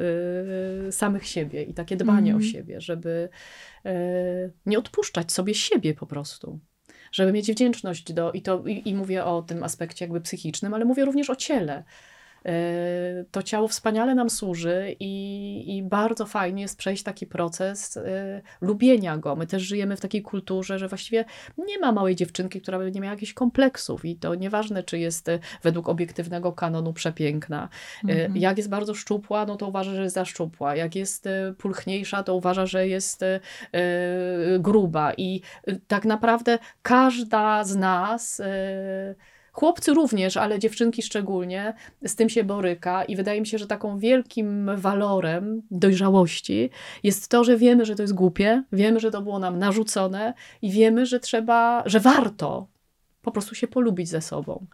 [0.89, 2.37] y, samych siebie i takie dbanie Mhm.
[2.37, 3.29] o siebie, żeby
[3.87, 3.91] y,
[4.67, 6.61] nie odpuszczać sobie siebie po prostu.
[7.13, 10.85] Żeby mieć wdzięczność do, i, to, i, i mówię o tym aspekcie jakby psychicznym, ale
[10.85, 11.85] mówię również o ciele.
[12.47, 18.03] Y, To ciało wspaniale nam służy i, i bardzo fajnie jest przejść taki proces y,
[18.61, 19.37] lubienia go.
[19.37, 21.25] My też żyjemy w takiej kulturze, że właściwie
[21.59, 25.29] nie ma małej dziewczynki, która by nie miała jakichś kompleksów i to nieważne, czy jest
[25.29, 27.69] y, według obiektywnego kanonu przepiękna.
[28.05, 28.37] Mhm.
[28.37, 30.77] Jak jest bardzo szczupła, no to uważa, że jest za szczupła.
[30.77, 31.29] Jak jest
[31.59, 33.25] pulchniejsza, to uważa, że jest
[34.59, 35.41] gruba i
[35.89, 38.43] tak naprawdę każda z nas
[39.53, 41.75] Chłopcy również, ale dziewczynki szczególnie,
[42.05, 46.71] z tym się boryka i wydaje mi się, że taką wielkim walorem dojrzałości
[47.03, 50.71] jest to, że wiemy, że to jest głupie, wiemy, że to było nam narzucone i
[50.71, 52.67] wiemy, że trzeba, że warto
[53.23, 54.67] po prostu się polubić ze sobą.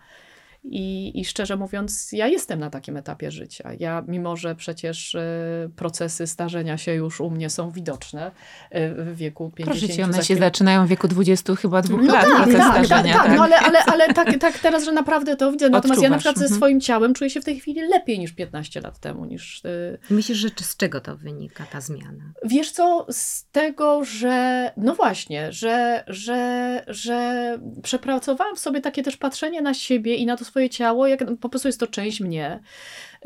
[0.71, 3.71] I, I szczerze mówiąc, ja jestem na takim etapie życia.
[3.79, 8.31] Ja, mimo że przecież e, procesy starzenia się już u mnie są widoczne
[8.71, 12.14] e, w wieku 50 Proszę cię, one się zaczynają w wieku 20 chyba dwóch no
[12.14, 13.37] lat, tak, proces tak, tak, starzenia, tak, tak?
[13.37, 15.71] no ale, ale, ale tak, tak teraz, że naprawdę to widzę.
[15.71, 16.59] Natomiast ja na Odczuwasz, przykład ze mhm.
[16.59, 19.25] swoim ciałem czuję się w tej chwili lepiej niż 15 lat temu.
[19.25, 22.33] Niż, y, Myślisz, że z czego to wynika, ta zmiana?
[22.45, 29.17] Wiesz co, z tego, że no właśnie, że, że, że przepracowałam w sobie takie też
[29.17, 32.61] patrzenie na siebie i na to swoje ciało, jak po prostu jest to część mnie.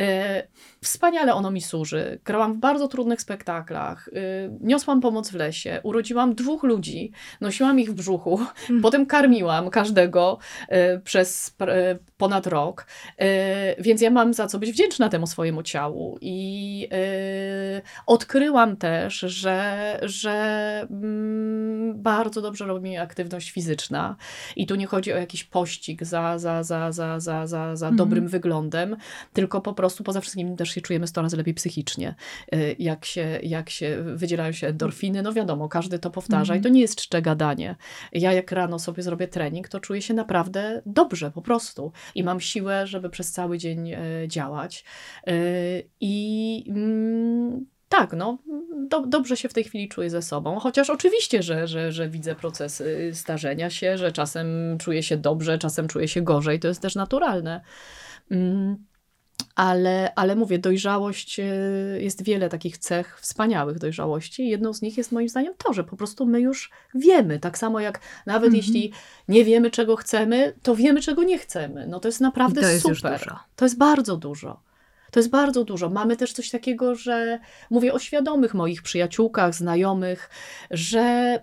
[0.00, 0.42] E,
[0.82, 2.18] Wspaniale ono mi służy.
[2.24, 4.12] Grałam w bardzo trudnych spektaklach, y,
[4.60, 8.40] niosłam pomoc w lesie, urodziłam dwóch ludzi, nosiłam ich w brzuchu,
[8.82, 10.38] potem karmiłam każdego
[10.96, 12.86] y, przez pr- y, ponad rok,
[13.22, 16.18] Y, więc ja mam za co być wdzięczna temu swojemu ciału.
[16.20, 16.88] I
[17.78, 20.32] y, odkryłam też, że, że
[20.90, 24.16] mm, bardzo dobrze robi mi aktywność fizyczna.
[24.56, 27.96] I tu nie chodzi o jakiś pościg za, za, za, za, za, za, za Mhm.
[27.96, 28.96] dobrym wyglądem,
[29.32, 32.14] tylko po prostu poza wszystkim też się czujemy 100 razy lepiej psychicznie.
[32.54, 36.68] Y, Jak się, jak się wydzielają się endorfiny, no wiadomo, każdy to powtarza i to
[36.68, 37.76] nie jest czcze gadanie.
[38.12, 42.40] Ja jak rano sobie zrobię trening, to czuję się naprawdę dobrze po prostu i mam
[42.40, 44.84] siłę, żeby przez cały dzień e, działać.
[45.26, 45.32] E,
[46.00, 48.38] I mm, tak, no,
[48.88, 52.34] do, dobrze się w tej chwili czuję ze sobą, chociaż oczywiście, że, że, że widzę
[52.34, 56.82] proces y, starzenia się, że czasem czuję się dobrze, czasem czuję się gorzej, to jest
[56.82, 57.60] też naturalne.
[59.56, 64.48] Mm, Ale, ale mówię, dojrzałość, y, jest wiele takich cech wspaniałych dojrzałości.
[64.48, 67.38] Jedną z nich jest moim zdaniem to, że po prostu my już wiemy.
[67.38, 68.56] Tak samo jak nawet Mhm.
[68.56, 68.92] jeśli
[69.28, 71.86] nie wiemy, czego chcemy, to wiemy, czego nie chcemy.
[71.86, 73.34] No to jest naprawdę I to jest super.
[73.56, 74.60] To jest bardzo dużo.
[75.10, 75.90] To jest bardzo dużo.
[75.90, 77.38] Mamy też coś takiego, że
[77.70, 80.30] mówię o świadomych moich przyjaciółkach, znajomych,
[80.70, 81.40] że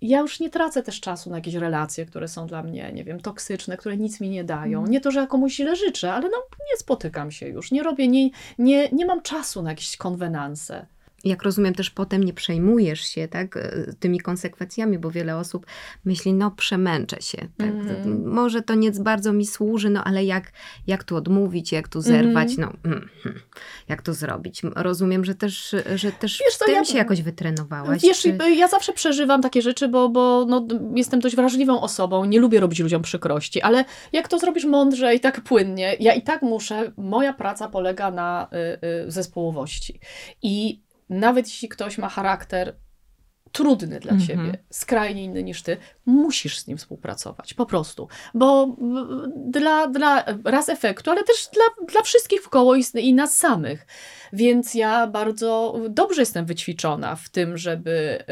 [0.00, 3.20] ja już nie tracę też czasu na jakieś relacje, które są dla mnie, nie wiem,
[3.20, 4.86] toksyczne, które nic mi nie dają.
[4.86, 6.36] Nie to, że ja komuś źle życzę, ale no
[6.72, 10.86] nie spotykam się już, nie robię, nie, nie, nie mam czasu na jakieś konwenanse.
[11.26, 15.66] Jak rozumiem, też potem nie przejmujesz się tak, e, tymi konsekwencjami, bo wiele osób
[16.04, 17.38] myśli, no przemęczę się.
[17.56, 17.70] Tak?
[17.70, 18.28] Mhm.
[18.32, 20.52] Może to nic bardzo mi służy, no ale jak,
[20.86, 23.42] jak tu odmówić, jak tu zerwać, no mm, hmm,
[23.88, 24.62] jak to zrobić?
[24.76, 28.02] Rozumiem, że też, że też Wiesz w tym ja- się jakoś wytrenowałaś.
[28.02, 28.38] Wiesz, czy...
[28.56, 32.80] ja zawsze przeżywam takie rzeczy, bo, bo no, jestem dość wrażliwą osobą, nie lubię robić
[32.80, 37.32] ludziom przykrości, ale jak to zrobisz mądrze i tak płynnie, ja i tak muszę, moja
[37.32, 40.00] praca polega na y, y, zespołowości.
[40.42, 42.76] I nawet jeśli ktoś ma charakter
[43.52, 44.28] trudny dla Mhm.
[44.28, 45.76] ciebie, skrajnie inny niż ty,
[46.06, 48.08] musisz z nim współpracować, po prostu.
[48.34, 48.76] Bo
[49.36, 53.86] dla, dla raz efektu, ale też dla, dla wszystkich wkoło i, i nas samych.
[54.32, 58.24] Więc ja bardzo dobrze jestem wyćwiczona w tym, żeby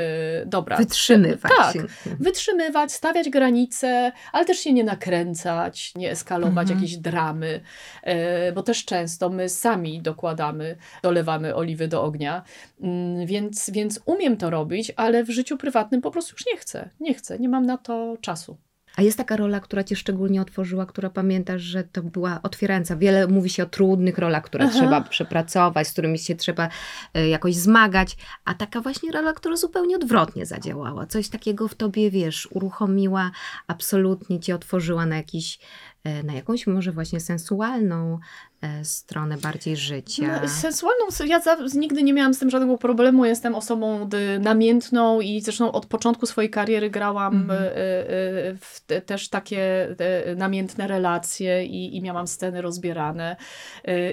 [0.43, 0.77] y, dobra.
[0.77, 1.53] Wytrzymywać.
[1.57, 1.77] Tak,
[2.21, 6.79] wytrzymywać, stawiać granice, ale też się nie nakręcać, nie eskalować Mhm.
[6.81, 7.61] jakieś dramy,
[8.03, 12.43] e, bo też często my sami dokładamy, dolewamy oliwy do ognia,
[12.81, 16.91] Mm, więc, więc umiem to robić, ale w życiu prywatnym po prostu już nie chcę,
[17.01, 18.57] nie chcę, nie mam na to czasu.
[18.97, 22.97] A jest taka rola, która cię szczególnie otworzyła, która pamiętasz, że to była otwierająca.
[22.97, 24.73] Wiele mówi się o trudnych rolach, które Aha.
[24.75, 26.69] trzeba przepracować, z którymi się trzeba
[27.15, 31.07] e, jakoś zmagać, a taka właśnie rola, która zupełnie odwrotnie zadziałała.
[31.07, 33.31] Coś takiego w tobie, wiesz, uruchomiła,
[33.67, 35.59] absolutnie cię otworzyła na jakiś,
[36.25, 38.19] na jakąś może właśnie sensualną
[38.61, 40.41] e, stronę bardziej życia.
[40.43, 43.25] No, sensualną, ja za, nigdy nie miałam z tym żadnego problemu.
[43.25, 47.59] Jestem osobą dy, namiętną i zresztą od początku swojej kariery grałam y, y,
[48.61, 49.89] w te, też takie
[50.31, 53.37] y, namiętne relacje i, i miałam sceny rozbierane.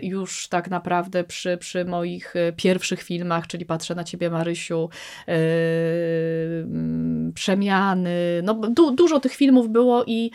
[0.02, 4.90] Już tak naprawdę przy, przy moich pierwszych filmach, czyli Patrzę na ciebie Marysiu,
[5.28, 10.32] mm, Przemiany, no du, dużo tych filmów było i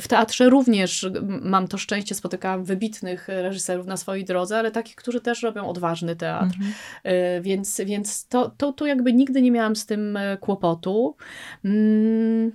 [0.00, 4.94] w teatrze również m, mam to szczęście, spotykałam wybitnych reżyserów na swojej drodze, ale takich,
[4.96, 6.54] którzy też robią odważny teatr.
[6.56, 6.72] Mhm.
[7.06, 11.16] Y, Więc, więc to, to, to jakby nigdy nie miałam z tym e, kłopotu.
[11.64, 12.52] Mm.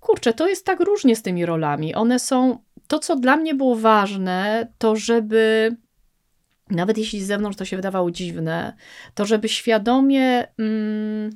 [0.00, 1.94] Kurczę, to jest tak różnie z tymi rolami.
[1.94, 2.58] One są.
[2.86, 5.76] To, co dla mnie było ważne, to żeby.
[6.70, 8.76] Nawet jeśli z zewnątrz to się wydawało dziwne,
[9.14, 11.30] to żeby świadomie mm,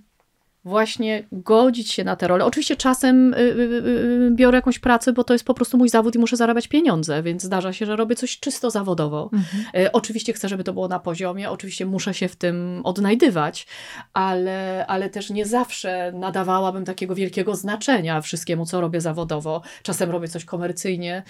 [0.67, 2.45] właśnie godzić się na te role.
[2.45, 6.15] Oczywiście czasem y, y, y, biorę jakąś pracę, bo to jest po prostu mój zawód
[6.15, 9.31] i muszę zarabiać pieniądze, więc zdarza się, że robię coś czysto zawodowo.
[9.77, 13.67] Y, Oczywiście chcę, żeby to było na poziomie, oczywiście muszę się w tym odnajdywać,
[14.13, 19.63] ale, ale też nie zawsze nadawałabym takiego wielkiego znaczenia wszystkiemu, co robię zawodowo.
[19.83, 21.23] Czasem robię coś komercyjnie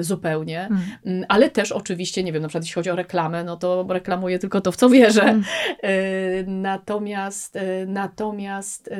[0.00, 0.68] zupełnie,
[1.06, 4.38] Mm, ale też oczywiście, nie wiem, na przykład jeśli chodzi o reklamę, no to reklamuję
[4.38, 5.40] tylko to, w co wierzę.
[5.84, 7.86] Y, Natomiast, y,
[8.32, 8.90] natomiast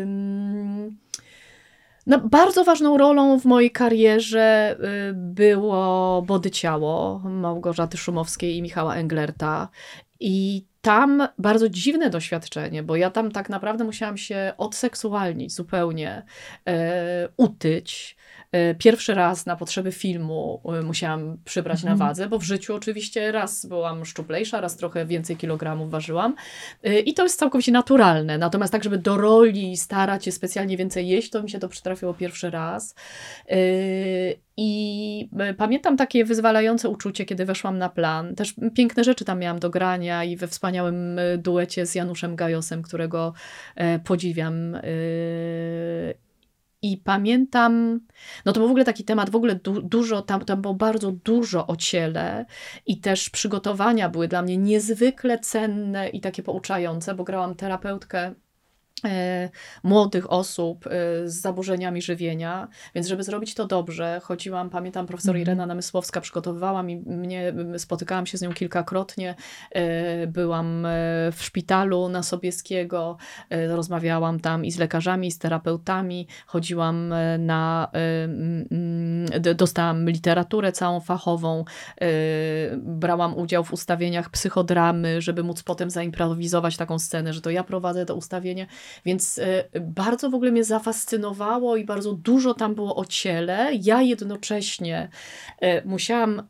[2.06, 4.76] no, bardzo ważną rolą w mojej karierze
[5.10, 9.68] y, było Body Ciało Małgorzaty Szumowskiej i Michała Englerta.
[10.20, 16.22] I tam bardzo dziwne doświadczenie, bo ja tam tak naprawdę musiałam się odseksualnić zupełnie,
[16.68, 18.17] e, utyć.
[18.52, 23.32] E, Pierwszy raz na potrzeby filmu e, musiałam przybrać na wadze, bo w życiu oczywiście
[23.32, 26.34] raz byłam szczuplejsza, raz trochę więcej kilogramów ważyłam.
[26.82, 28.38] E, I to jest całkowicie naturalne.
[28.38, 32.14] Natomiast tak, żeby do roli starać się specjalnie więcej jeść, to mi się to przytrafiło
[32.14, 32.94] pierwszy raz.
[34.56, 38.34] I pamiętam takie wyzwalające uczucie, kiedy weszłam na plan.
[38.34, 43.32] Też piękne rzeczy tam miałam do grania i we wspaniałym duecie z Januszem Gajosem, którego
[44.04, 44.76] podziwiam.
[46.82, 48.00] I pamiętam,
[48.44, 51.12] no to był w ogóle taki temat, w ogóle du, dużo, tam, tam było bardzo
[51.12, 52.46] dużo o ciele
[52.86, 58.34] i też przygotowania były dla mnie niezwykle cenne i takie pouczające, bo grałam terapeutkę
[59.82, 60.90] młodych osób e,
[61.28, 66.96] z zaburzeniami żywienia, więc żeby zrobić to dobrze, chodziłam, pamiętam profesor Irena Namysłowska przygotowywała mi,
[66.96, 69.34] mnie, spotykałam się z nią kilkakrotnie,
[69.70, 70.88] e, byłam e,
[71.32, 73.16] w szpitalu na Sobieskiego,
[73.50, 77.88] e, rozmawiałam tam i z lekarzami, i z terapeutami, chodziłam e, na,
[79.34, 81.64] e, dostałam literaturę całą fachową,
[82.00, 82.06] e,
[82.76, 88.06] brałam udział w ustawieniach psychodramy, żeby móc potem zaimprowizować taką scenę, że to ja prowadzę
[88.06, 88.66] to ustawienie,
[89.04, 93.70] więc e, bardzo w ogóle mnie zafascynowało i bardzo dużo tam było o ciele.
[93.82, 95.08] Ja jednocześnie
[95.60, 96.42] e, musiałam,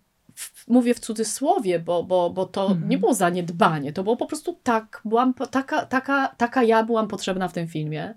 [0.68, 5.00] mówię w cudzysłowie, bo, bo, bo to nie było zaniedbanie, to było po prostu tak,
[5.04, 8.14] byłam taka, taka, taka ja byłam potrzebna w tym filmie.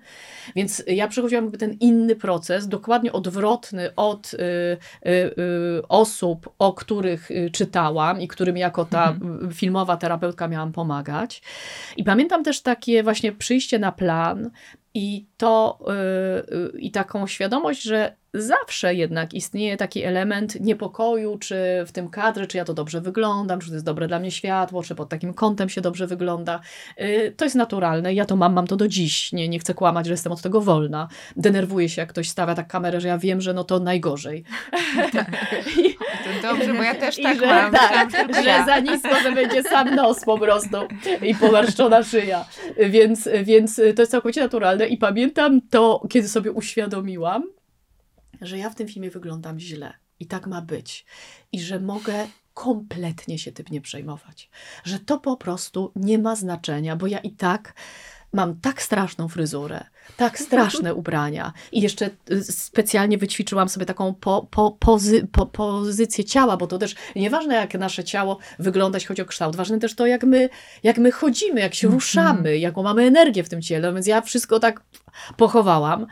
[0.55, 6.73] Więc ja przechodziłam jakby ten inny proces, dokładnie odwrotny od y, y, y, osób, o
[6.73, 9.15] których y, czytałam i którym jako ta
[9.49, 11.41] y, filmowa terapeutka miałam pomagać.
[11.97, 14.51] I pamiętam też takie właśnie przyjście na plan
[14.93, 15.79] i to
[16.49, 21.55] y, y, i taką świadomość, że zawsze jednak istnieje taki element niepokoju, czy
[21.87, 24.83] w tym kadrze, czy ja to dobrze wyglądam, czy to jest dobre dla mnie światło,
[24.83, 26.59] czy pod takim kątem się dobrze wygląda.
[27.01, 29.31] Y, To jest naturalne, ja to mam, mam to do dziś.
[29.33, 31.07] Nie, nie chcę kłamać, że jestem od tego wolna.
[31.35, 34.43] Denerwuję się, jak ktoś stawia tak kamerę, że ja wiem, że no to najgorzej.
[35.77, 37.71] I, To dobrze, bo ja też i tak że, mam.
[37.71, 38.65] tak, tylko że ja.
[38.65, 40.77] za nisko, że będzie sam nos po prostu
[41.21, 42.45] i pomarszczona szyja.
[42.89, 47.43] Więc, więc to jest całkowicie naturalne i pamiętam to, kiedy sobie uświadomiłam,
[48.41, 51.05] że ja w tym filmie wyglądam źle i tak ma być.
[51.51, 54.49] I że mogę kompletnie się tym nie przejmować.
[54.83, 57.73] Że to po prostu nie ma znaczenia, bo ja i tak
[58.33, 59.85] mam tak straszną fryzurę,
[60.17, 61.53] tak straszne ubrania.
[61.71, 66.77] I jeszcze y, specjalnie wyćwiczyłam sobie taką po, po, pozy, po, pozycję ciała, bo to
[66.77, 70.49] też nieważne jak nasze ciało wygląda, jeśli chodzi o kształt, ważne też to jak my,
[70.83, 74.59] jak my chodzimy, jak się ruszamy, jaką mamy energię w tym ciele, więc ja wszystko
[74.59, 74.83] tak
[75.37, 76.07] pochowałam.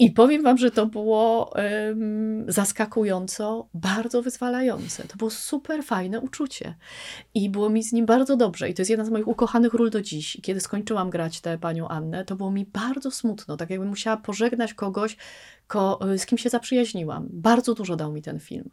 [0.00, 5.08] I powiem wam, że to było em, zaskakująco, bardzo wyzwalające.
[5.08, 6.74] To było super fajne uczucie.
[7.34, 8.68] I było mi z nim bardzo dobrze.
[8.68, 10.36] I to jest jedna z moich ukochanych ról do dziś.
[10.36, 13.56] I kiedy skończyłam grać tę panią Annę, to było mi bardzo smutno.
[13.56, 15.16] Tak jakbym musiała pożegnać kogoś,
[15.66, 17.28] ko, z kim się zaprzyjaźniłam.
[17.32, 18.70] Bardzo dużo dał mi ten film.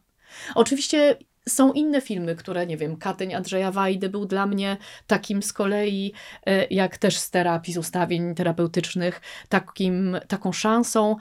[0.56, 1.18] Oczywiście
[1.48, 6.14] są inne filmy, które, nie wiem, Katyń Andrzeja Wajdy był dla mnie takim z kolei,
[6.46, 11.16] e, jak też z terapii, z ustawień terapeutycznych, takim, taką szansą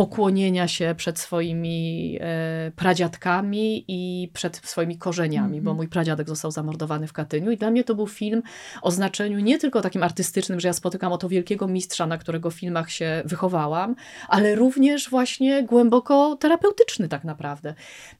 [0.00, 7.06] pokłonienia się przed swoimi e, pradziadkami i przed swoimi korzeniami, bo mój pradziadek został zamordowany
[7.06, 8.42] w Katyniu i dla mnie to był film
[8.82, 12.90] o znaczeniu nie tylko takim artystycznym, że ja spotykam oto wielkiego mistrza, na którego filmach
[12.90, 13.96] się wychowałam,
[14.28, 17.74] ale również właśnie głęboko terapeutyczny tak naprawdę.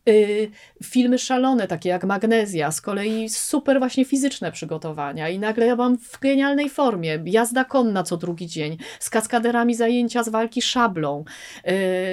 [0.08, 0.50] Y,
[0.84, 5.98] filmy szalone, takie jak Magnezja, z kolei super właśnie fizyczne przygotowania i nagle ja mam
[5.98, 11.24] w genialnej formie, jazda konna co drugi dzień, z kaskaderami zajęcia z walki szablą,
[11.64, 11.69] e,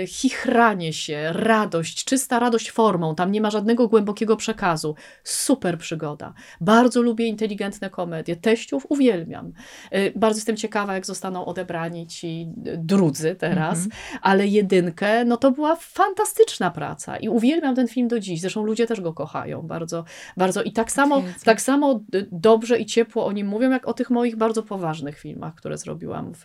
[0.07, 4.95] chichranie się, radość, czysta radość formą, tam nie ma żadnego głębokiego przekazu.
[5.23, 6.33] Super przygoda.
[6.61, 8.35] Bardzo lubię inteligentne komedie.
[8.35, 9.53] Teściów uwielbiam.
[9.91, 12.47] E, Bardzo jestem ciekawa, jak zostaną odebrani ci
[12.77, 13.79] drudzy teraz,
[14.21, 18.41] ale jedynkę, no to była fantastyczna praca i uwielbiam ten film do dziś.
[18.41, 20.03] Zresztą ludzie też go kochają bardzo,
[20.37, 20.63] bardzo.
[20.63, 21.99] I tak samo, tak samo
[22.31, 26.33] dobrze i ciepło o nim mówią, jak o tych moich bardzo poważnych filmach, które zrobiłam
[26.33, 26.43] w,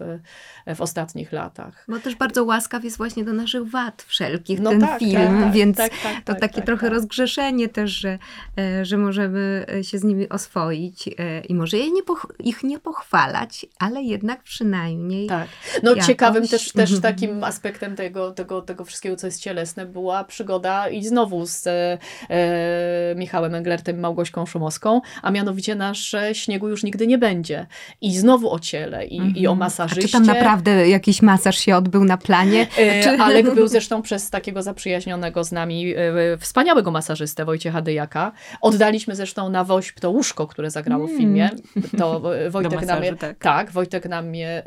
[0.77, 1.85] w ostatnich latach.
[1.89, 5.41] Bo też bardzo łaskaw jest właśnie do naszych wad wszelkich No ten tak, film, tak,
[5.41, 8.19] tak, więc tak, tak, to tak, takie tak, trochę rozgrzeszenie też, że,
[8.59, 12.03] e, że możemy się z nimi oswoić e, i może je nie
[12.39, 15.49] ich nie pochwalać, ale jednak przynajmniej Tak.
[15.83, 20.25] No jakoś- ciekawym też, też takim aspektem tego, tego, tego wszystkiego, co jest cielesne, była
[20.25, 21.99] przygoda i znowu z e,
[22.31, 27.67] e, Michałem Englertem Małgośką Szumowską, a mianowicie nasz e, Śniegu już nigdy nie będzie.
[28.01, 29.63] I znowu o ciele i, i o Mhm.
[29.63, 30.03] A masażyście.
[30.07, 32.67] czy tam naprawdę jakiś masaż się odbył na planie?
[32.83, 38.33] E, Czy- Alek był zresztą przez takiego zaprzyjaźnionego z nami e, wspaniałego masażystę Wojciecha Dyjaka.
[38.61, 41.51] Oddaliśmy zresztą na Wośp to łóżko, które zagrało w filmie.
[41.99, 43.39] To e, Wojtek nam je, tak.
[43.39, 44.67] tak, Wojtek nam mnie e,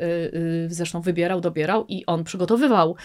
[0.68, 2.96] zresztą wybierał, dobierał i on przygotowywał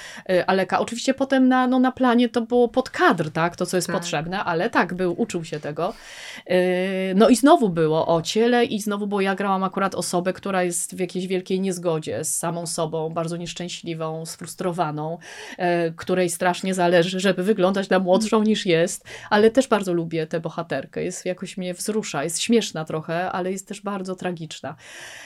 [0.48, 0.80] Aleka.
[0.80, 3.96] Oczywiście potem na, no, na planie to było pod kadr, tak, to co jest Tak.
[3.96, 5.94] potrzebne, ale tak, był, uczył się tego.
[7.16, 10.96] No i znowu było o ciele i znowu, bo ja grałam akurat osobę, która jest
[10.96, 15.01] w jakiejś wielkiej niezgodzie z samą sobą, bardzo nieszczęśliwą, sfrustrowaną,
[15.58, 20.40] e, której strasznie zależy, żeby wyglądać na młodszą niż jest, ale też bardzo lubię tę
[20.40, 21.04] bohaterkę.
[21.04, 24.76] Jest jakoś mnie wzrusza, jest śmieszna trochę, ale jest też bardzo tragiczna.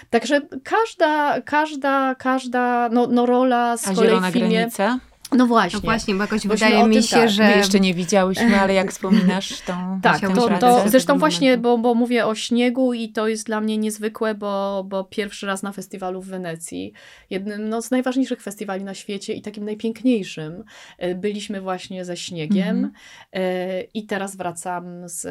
[0.10, 4.50] Także każda, każda, każda no, no rola z A kolei w filmie.
[4.50, 5.00] granica?
[5.38, 5.80] No właśnie.
[5.80, 7.44] No właśnie, bo jakoś Myśmy wydaje mi się, tak, że...
[7.44, 9.74] My jeszcze nie widziałyśmy, ale jak wspominasz tą
[10.04, 13.78] Tak, to, to zresztą właśnie, bo, bo mówię o śniegu i to jest dla mnie
[13.78, 16.94] niezwykłe, bo, bo pierwszy raz na festiwalu w Wenecji,
[17.30, 20.64] jednym no, z najważniejszych festiwali na świecie i takim najpiękniejszym,
[20.98, 22.94] e, byliśmy właśnie ze śniegiem Mhm.
[23.34, 25.22] e, i teraz wracam z,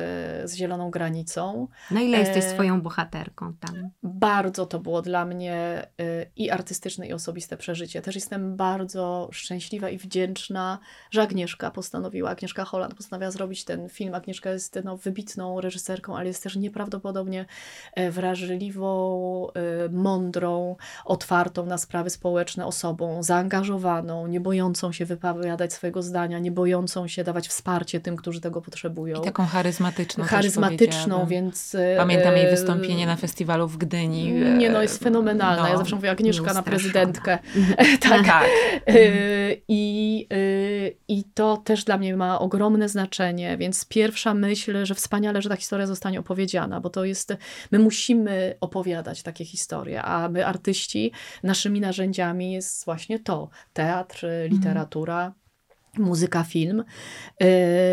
[0.50, 1.68] z Zieloną Granicą.
[1.90, 3.90] Na ile jesteś E, swoją bohaterką tam?
[4.02, 8.02] Bardzo to było dla mnie y, i artystyczne, i osobiste przeżycie.
[8.02, 10.78] Też jestem bardzo szczęśliwa i wdzięczna,
[11.10, 14.14] że Agnieszka postanowiła, Agnieszka Holland postanowiła zrobić ten film.
[14.14, 17.46] Agnieszka jest no, wybitną reżyserką, ale jest też nieprawdopodobnie
[17.94, 26.02] e, wrażliwą, e, mądrą, otwartą na sprawy społeczne osobą, zaangażowaną, nie bojącą się wypowiadać swojego
[26.02, 29.20] zdania, nie bojącą się dawać wsparcie tym, którzy tego potrzebują.
[29.20, 31.74] I taką charyzmatyczną Charyzmatyczną, więc...
[31.74, 34.32] e, Pamiętam jej wystąpienie na festiwalu w Gdyni.
[34.32, 35.62] nie no, jest fenomenalna.
[35.62, 35.68] no.
[35.68, 37.38] Ja zawsze mówię Agnieszka na prezydentkę.
[38.08, 38.26] tak.
[38.26, 38.44] Tak.
[38.88, 44.94] Y, I, y, I to też dla mnie ma ogromne znaczenie, więc pierwsza myśl, że
[44.94, 47.36] wspaniale, że ta historia zostanie opowiedziana, bo to jest,
[47.70, 51.12] my musimy opowiadać takie historie, a my artyści,
[51.42, 55.32] naszymi narzędziami jest właśnie to, teatr, literatura,
[55.98, 56.84] muzyka, film,
[57.40, 57.46] yy,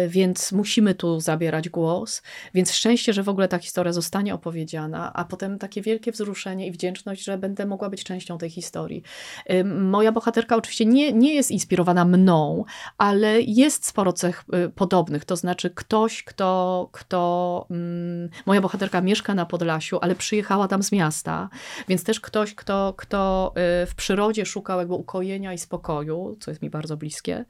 [0.07, 2.21] więc musimy tu zabierać głos.
[2.53, 6.71] Więc szczęście, że w ogóle ta historia zostanie opowiedziana, a potem takie wielkie wzruszenie i
[6.71, 9.03] wdzięczność, że będę mogła być częścią tej historii.
[9.49, 12.63] Yy, moja bohaterka oczywiście nie, nie jest inspirowana mną,
[12.97, 15.25] ale jest sporo cech yy, podobnych.
[15.25, 20.91] To znaczy ktoś, kto, kto mm, moja bohaterka mieszka na Podlasiu, ale przyjechała tam z
[20.91, 21.49] miasta,
[21.87, 23.53] więc też ktoś, kto, kto
[23.87, 27.45] w przyrodzie szukał jakby ukojenia i spokoju, co jest mi bardzo bliskie,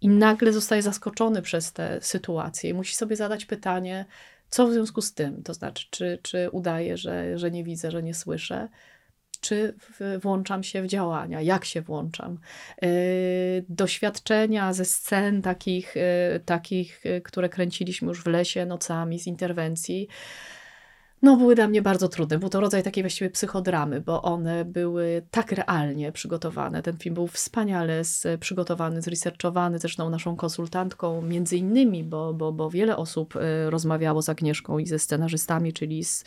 [0.00, 4.04] i nagle zostaje zaskoczony przez tę sytuację i musi sobie zadać pytanie,
[4.50, 5.42] co w związku z tym?
[5.42, 8.68] To znaczy, czy, czy udaje, że, że nie widzę, że nie słyszę?
[9.40, 9.74] Czy
[10.22, 11.40] włączam się w działania?
[11.40, 12.38] Jak się włączam?
[12.82, 12.88] E,
[13.68, 20.08] Doświadczenia ze scen takich, e, takich, e, które kręciliśmy już w lesie nocami z interwencji,
[21.24, 22.38] no, były dla mnie bardzo trudne.
[22.38, 26.82] Był to rodzaj takiej właściwie psychodramy, bo one były tak realnie przygotowane.
[26.82, 28.02] Ten film był wspaniale
[28.40, 34.28] przygotowany, zresearchowany, zresztą naszą konsultantką, między innymi, bo, bo, bo wiele osób y, rozmawiało z
[34.28, 36.24] Agnieszką i ze scenarzystami, czyli z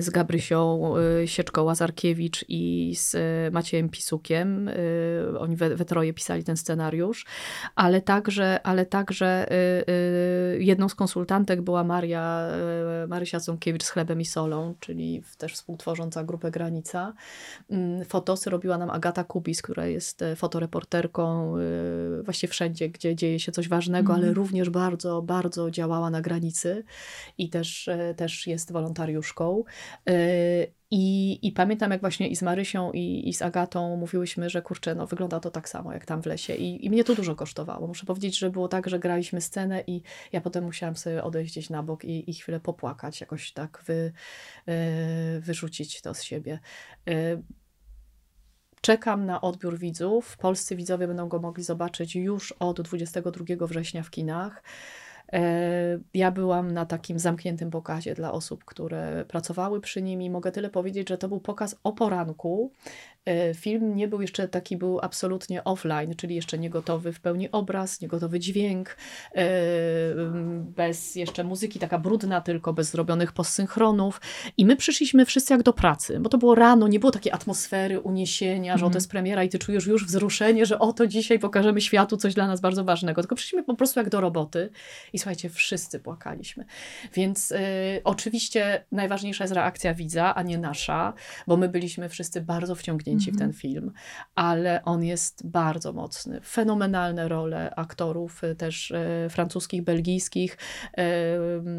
[0.00, 3.16] z Gabrysią y, Sieczko-Łazarkiewicz i z
[3.54, 4.68] Maciejem Pisukiem.
[4.68, 7.26] Y, Oni we, we troje pisali ten scenariusz,
[7.74, 9.46] ale także, ale także
[10.58, 12.48] jedną z konsultantek była Maria,
[13.08, 17.12] Marysia Ząkiewicz z Chlebem i Solą, czyli też współtworząca grupę Granica.
[17.70, 21.54] Mm, Fotosy robiła nam Agata Kubis, która jest e, fotoreporterką
[22.24, 26.84] właśnie wszędzie, gdzie dzieje się coś ważnego, ale również bardzo, bardzo działała na granicy
[27.38, 29.11] i też, e, też jest wolontariuszką.
[30.08, 30.14] E,
[30.90, 34.94] I, I pamiętam, jak właśnie i z Marysią, i, i z Agatą mówiłyśmy, że kurczę,
[34.94, 36.54] no wygląda to tak samo, jak tam w lesie.
[36.54, 37.86] I, I mnie to dużo kosztowało.
[37.86, 40.02] Muszę powiedzieć, że było tak, że graliśmy scenę i
[40.32, 44.12] ja potem musiałam sobie odejść gdzieś na bok i, i chwilę popłakać, jakoś tak wy,
[44.66, 46.58] e, wyrzucić to z siebie.
[47.08, 47.42] E,
[48.82, 50.36] Czekam na odbiór widzów.
[50.36, 54.62] Polscy widzowie będą go mogli zobaczyć już od 22 września w kinach.
[55.32, 60.52] E, Ja byłam na takim zamkniętym pokazie dla osób, które pracowały przy nim i mogę
[60.52, 62.72] tyle powiedzieć, że to był pokaz o poranku.
[63.24, 67.50] E, Film nie był jeszcze taki, był absolutnie offline, czyli jeszcze nie gotowy w pełni
[67.50, 68.96] obraz, nie gotowy dźwięk,
[69.34, 69.44] e,
[70.76, 74.20] bez jeszcze muzyki, taka brudna tylko, bez zrobionych postsynchronów.
[74.56, 78.00] I my przyszliśmy wszyscy jak do pracy, bo to było rano, nie było takiej atmosfery,
[78.00, 82.16] uniesienia, że oto jest premiera i ty czujesz już wzruszenie, że oto dzisiaj pokażemy światu
[82.16, 83.22] coś dla nas bardzo ważnego.
[83.22, 84.70] Tylko przyszliśmy po prostu jak do roboty
[85.12, 86.64] i słuchajcie, wszyscy płakaliśmy.
[87.14, 87.56] Więc y,
[88.04, 91.12] oczywiście najważniejsza jest reakcja widza, a nie nasza,
[91.46, 93.92] bo my byliśmy wszyscy bardzo wciągnięci w ten film,
[94.34, 96.40] ale on jest bardzo mocny.
[96.40, 100.58] Fenomenalne role aktorów, y, też y, francuskich, belgijskich,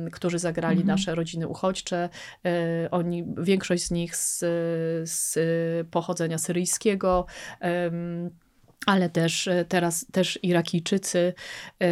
[0.07, 2.09] y, którzy zagrali nasze rodziny uchodźcze.
[2.91, 4.39] Oni, większość z nich z,
[5.09, 5.37] z
[5.87, 7.25] pochodzenia syryjskiego.
[8.85, 11.33] Ale też e, teraz też Irakijczycy
[11.79, 11.87] e,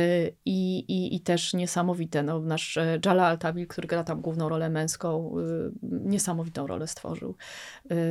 [0.46, 4.70] i, i, i też niesamowite, no, nasz e, Jala Al-Tabil, który gra tam główną rolę
[4.70, 5.36] męską,
[5.82, 7.36] niesamowitą rolę stworzył.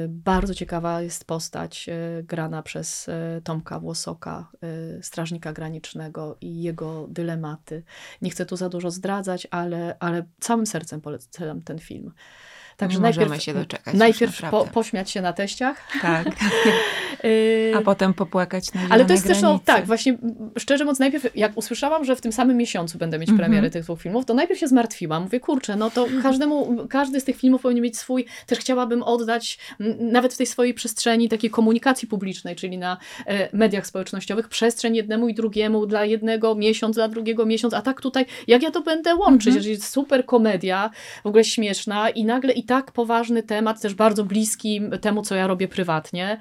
[0.08, 1.90] Bardzo ciekawa jest postać
[2.22, 3.10] grana przez
[3.44, 4.50] Tomka Włosoka,
[5.02, 7.82] strażnika granicznego i jego dylematy.
[8.22, 12.12] Nie chcę tu za dużo zdradzać, ale, ale całym sercem polecam ten film.
[12.80, 15.88] Także Nie możemy najpierw, się doczekać najpierw po, pośmiać się na teściach.
[16.02, 16.26] Tak.
[17.24, 19.64] y, A potem popłakać na ale to jest też, no, granicy.
[19.66, 20.18] tak, właśnie
[20.58, 23.50] szczerze mówiąc, najpierw jak usłyszałam, że w tym samym miesiącu będę mieć Mhm.
[23.50, 25.22] premiery tych dwóch filmów, to najpierw się zmartwiłam.
[25.22, 29.58] Mówię, kurczę, no to każdemu, każdy z tych filmów powinien mieć swój, też chciałabym oddać,
[30.00, 35.28] nawet w tej swojej przestrzeni takiej komunikacji publicznej, czyli na e, mediach społecznościowych, przestrzeń jednemu
[35.28, 39.14] i drugiemu, dla jednego miesiąc, dla drugiego miesiąc, a tak tutaj, jak ja to będę
[39.14, 39.56] łączyć, Mhm.
[39.56, 40.90] jeżeli jest super komedia,
[41.24, 45.46] w ogóle śmieszna i nagle i tak poważny temat, też bardzo bliski temu, co ja
[45.46, 46.38] robię prywatnie.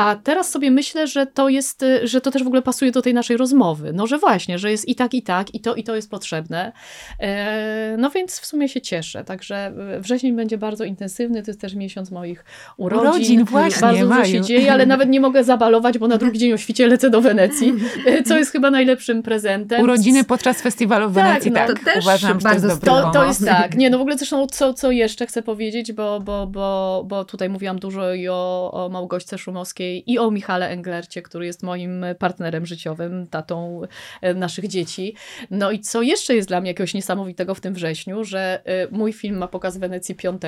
[0.00, 3.02] A teraz sobie myślę, że to jest, y, że to też w ogóle pasuje do
[3.02, 3.92] tej naszej rozmowy.
[3.92, 6.72] No, że właśnie, że jest i tak, i tak, i to, i to jest potrzebne.
[7.20, 9.24] E, No więc w sumie się cieszę.
[9.24, 11.42] Także y, wrzesień będzie bardzo intensywny.
[11.42, 12.44] To jest też miesiąc moich
[12.76, 13.08] urodzin.
[13.08, 16.52] Urodzin, właśnie, Bardzo dużo się dzieje, ale nawet nie mogę zabalować, bo na drugi dzień
[16.52, 17.74] o świcie lecę do Wenecji,
[18.06, 19.82] e, co jest chyba najlepszym prezentem.
[19.82, 21.56] Urodziny podczas festiwalu w Tak, Wenecji, no.
[21.56, 21.78] tak.
[21.78, 23.76] To też Uważam, że to jest bardzo To, to jest tak.
[23.76, 27.48] Nie, no w ogóle zresztą co, co jeszcze chcę powiedzieć, bo, bo, bo, bo tutaj
[27.48, 32.66] mówiłam dużo i o, o Małgośce Szumowskiej i o Michale Englercie, który jest moim partnerem
[32.66, 33.82] życiowym, tatą
[34.20, 35.14] e, naszych dzieci.
[35.50, 39.12] No i co jeszcze jest dla mnie jakiegoś niesamowitego w tym wrześniu, że e, mój
[39.12, 40.42] film ma pokaz w Wenecji 5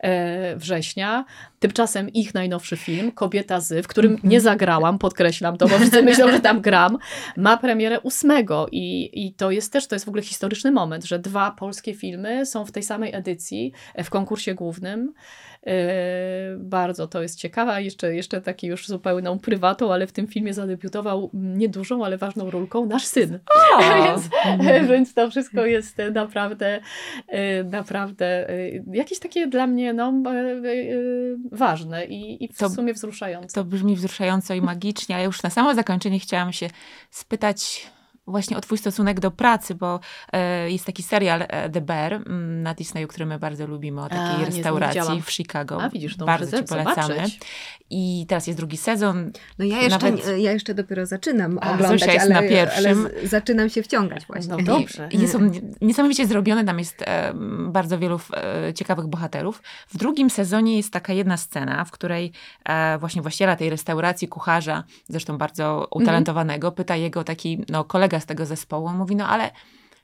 [0.00, 1.24] e, września.
[1.60, 6.30] Tymczasem ich najnowszy film, Kobieta z, w którym nie zagrałam, podkreślam to, bo wszyscy myślą,
[6.30, 6.98] że tam gram,
[7.36, 8.32] ma premierę 8
[8.72, 12.46] i, i to jest też, to jest w ogóle historyczny moment, że dwa polskie filmy
[12.46, 15.12] są w tej samej edycji, e, w konkursie głównym.
[15.66, 15.72] Yy,
[16.58, 17.82] bardzo to jest ciekawe.
[17.82, 22.86] Jeszcze, jeszcze taki już zupełną prywatą, ale w tym filmie zadebiutował niedużą, ale ważną rolką
[22.86, 23.38] nasz syn.
[24.60, 26.80] Więc, więc to wszystko jest e, naprawdę,
[27.28, 28.54] e, naprawdę e,
[28.92, 33.54] jakieś takie dla mnie no, e, e, ważne i, i w To- sumie wzruszające.
[33.54, 35.16] To brzmi wzruszająco i magicznie.
[35.16, 36.70] A ja już na samo zakończenie chciałam się
[37.10, 37.90] spytać
[38.30, 40.00] właśnie o twój stosunek do pracy, bo
[40.32, 44.04] e, jest taki serial e, The Bear mm, na Disneyu, który my bardzo lubimy, o
[44.04, 45.82] A, takiej nie restauracji w Chicago.
[45.82, 47.14] A widzisz, to bardzo ci polecamy.
[47.14, 47.40] zobaczyć.
[47.90, 49.32] I teraz jest drugi sezon.
[49.58, 53.06] No ja jeszcze, Nawet- ja jeszcze dopiero zaczynam A, oglądać, Zosia jest ale, na pierwszym.
[53.06, 54.56] ale zaczynam się wciągać właśnie.
[54.56, 55.08] No dobrze.
[55.12, 55.50] I, i są
[55.80, 57.32] niesamowicie zrobione, tam jest e,
[57.68, 58.20] bardzo wielu
[58.68, 59.62] e, ciekawych bohaterów.
[59.88, 62.32] W drugim sezonie jest taka jedna scena, w której
[62.64, 68.26] e, właśnie właściciela tej restauracji, kucharza, zresztą bardzo utalentowanego, pyta jego taki no, kolega z
[68.26, 69.50] tego zespołu, on mówi, no ale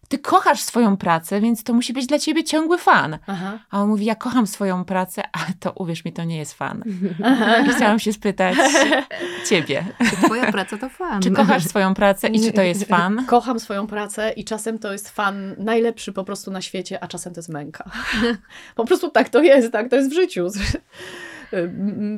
[0.09, 3.19] ty kochasz swoją pracę, więc to musi być dla ciebie ciągły fan.
[3.27, 3.59] Aha.
[3.71, 6.83] A on mówi, ja kocham swoją pracę, ale to uwierz mi, to nie jest fan.
[7.67, 8.57] I chciałam się spytać
[9.51, 11.23] ciebie, Czy twoja praca to fan?
[11.23, 13.27] czy kochasz swoją pracę i czy to jest fan?
[13.27, 17.35] Kocham swoją pracę i czasem to jest fan najlepszy po prostu na świecie, a czasem
[17.35, 17.91] to jest męka.
[18.75, 20.47] po prostu tak to jest, tak to jest w życiu.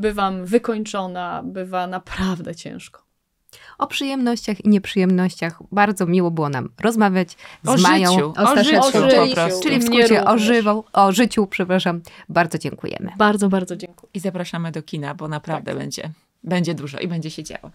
[0.00, 3.07] Bywam wykończona, bywa naprawdę ciężko.
[3.78, 5.62] O przyjemnościach i nieprzyjemnościach.
[5.72, 9.34] Bardzo miło było nam rozmawiać z O Mają życiu, o życiu O życiu.
[9.34, 9.62] prostu.
[9.62, 12.00] Czyli w skrócie o, żywo, o życiu, przepraszam.
[12.28, 13.12] Bardzo dziękujemy.
[13.16, 14.10] Bardzo, bardzo dziękuję.
[14.14, 16.10] I zapraszamy do kina, bo naprawdę będzie,
[16.44, 17.70] będzie dużo i będzie się działo.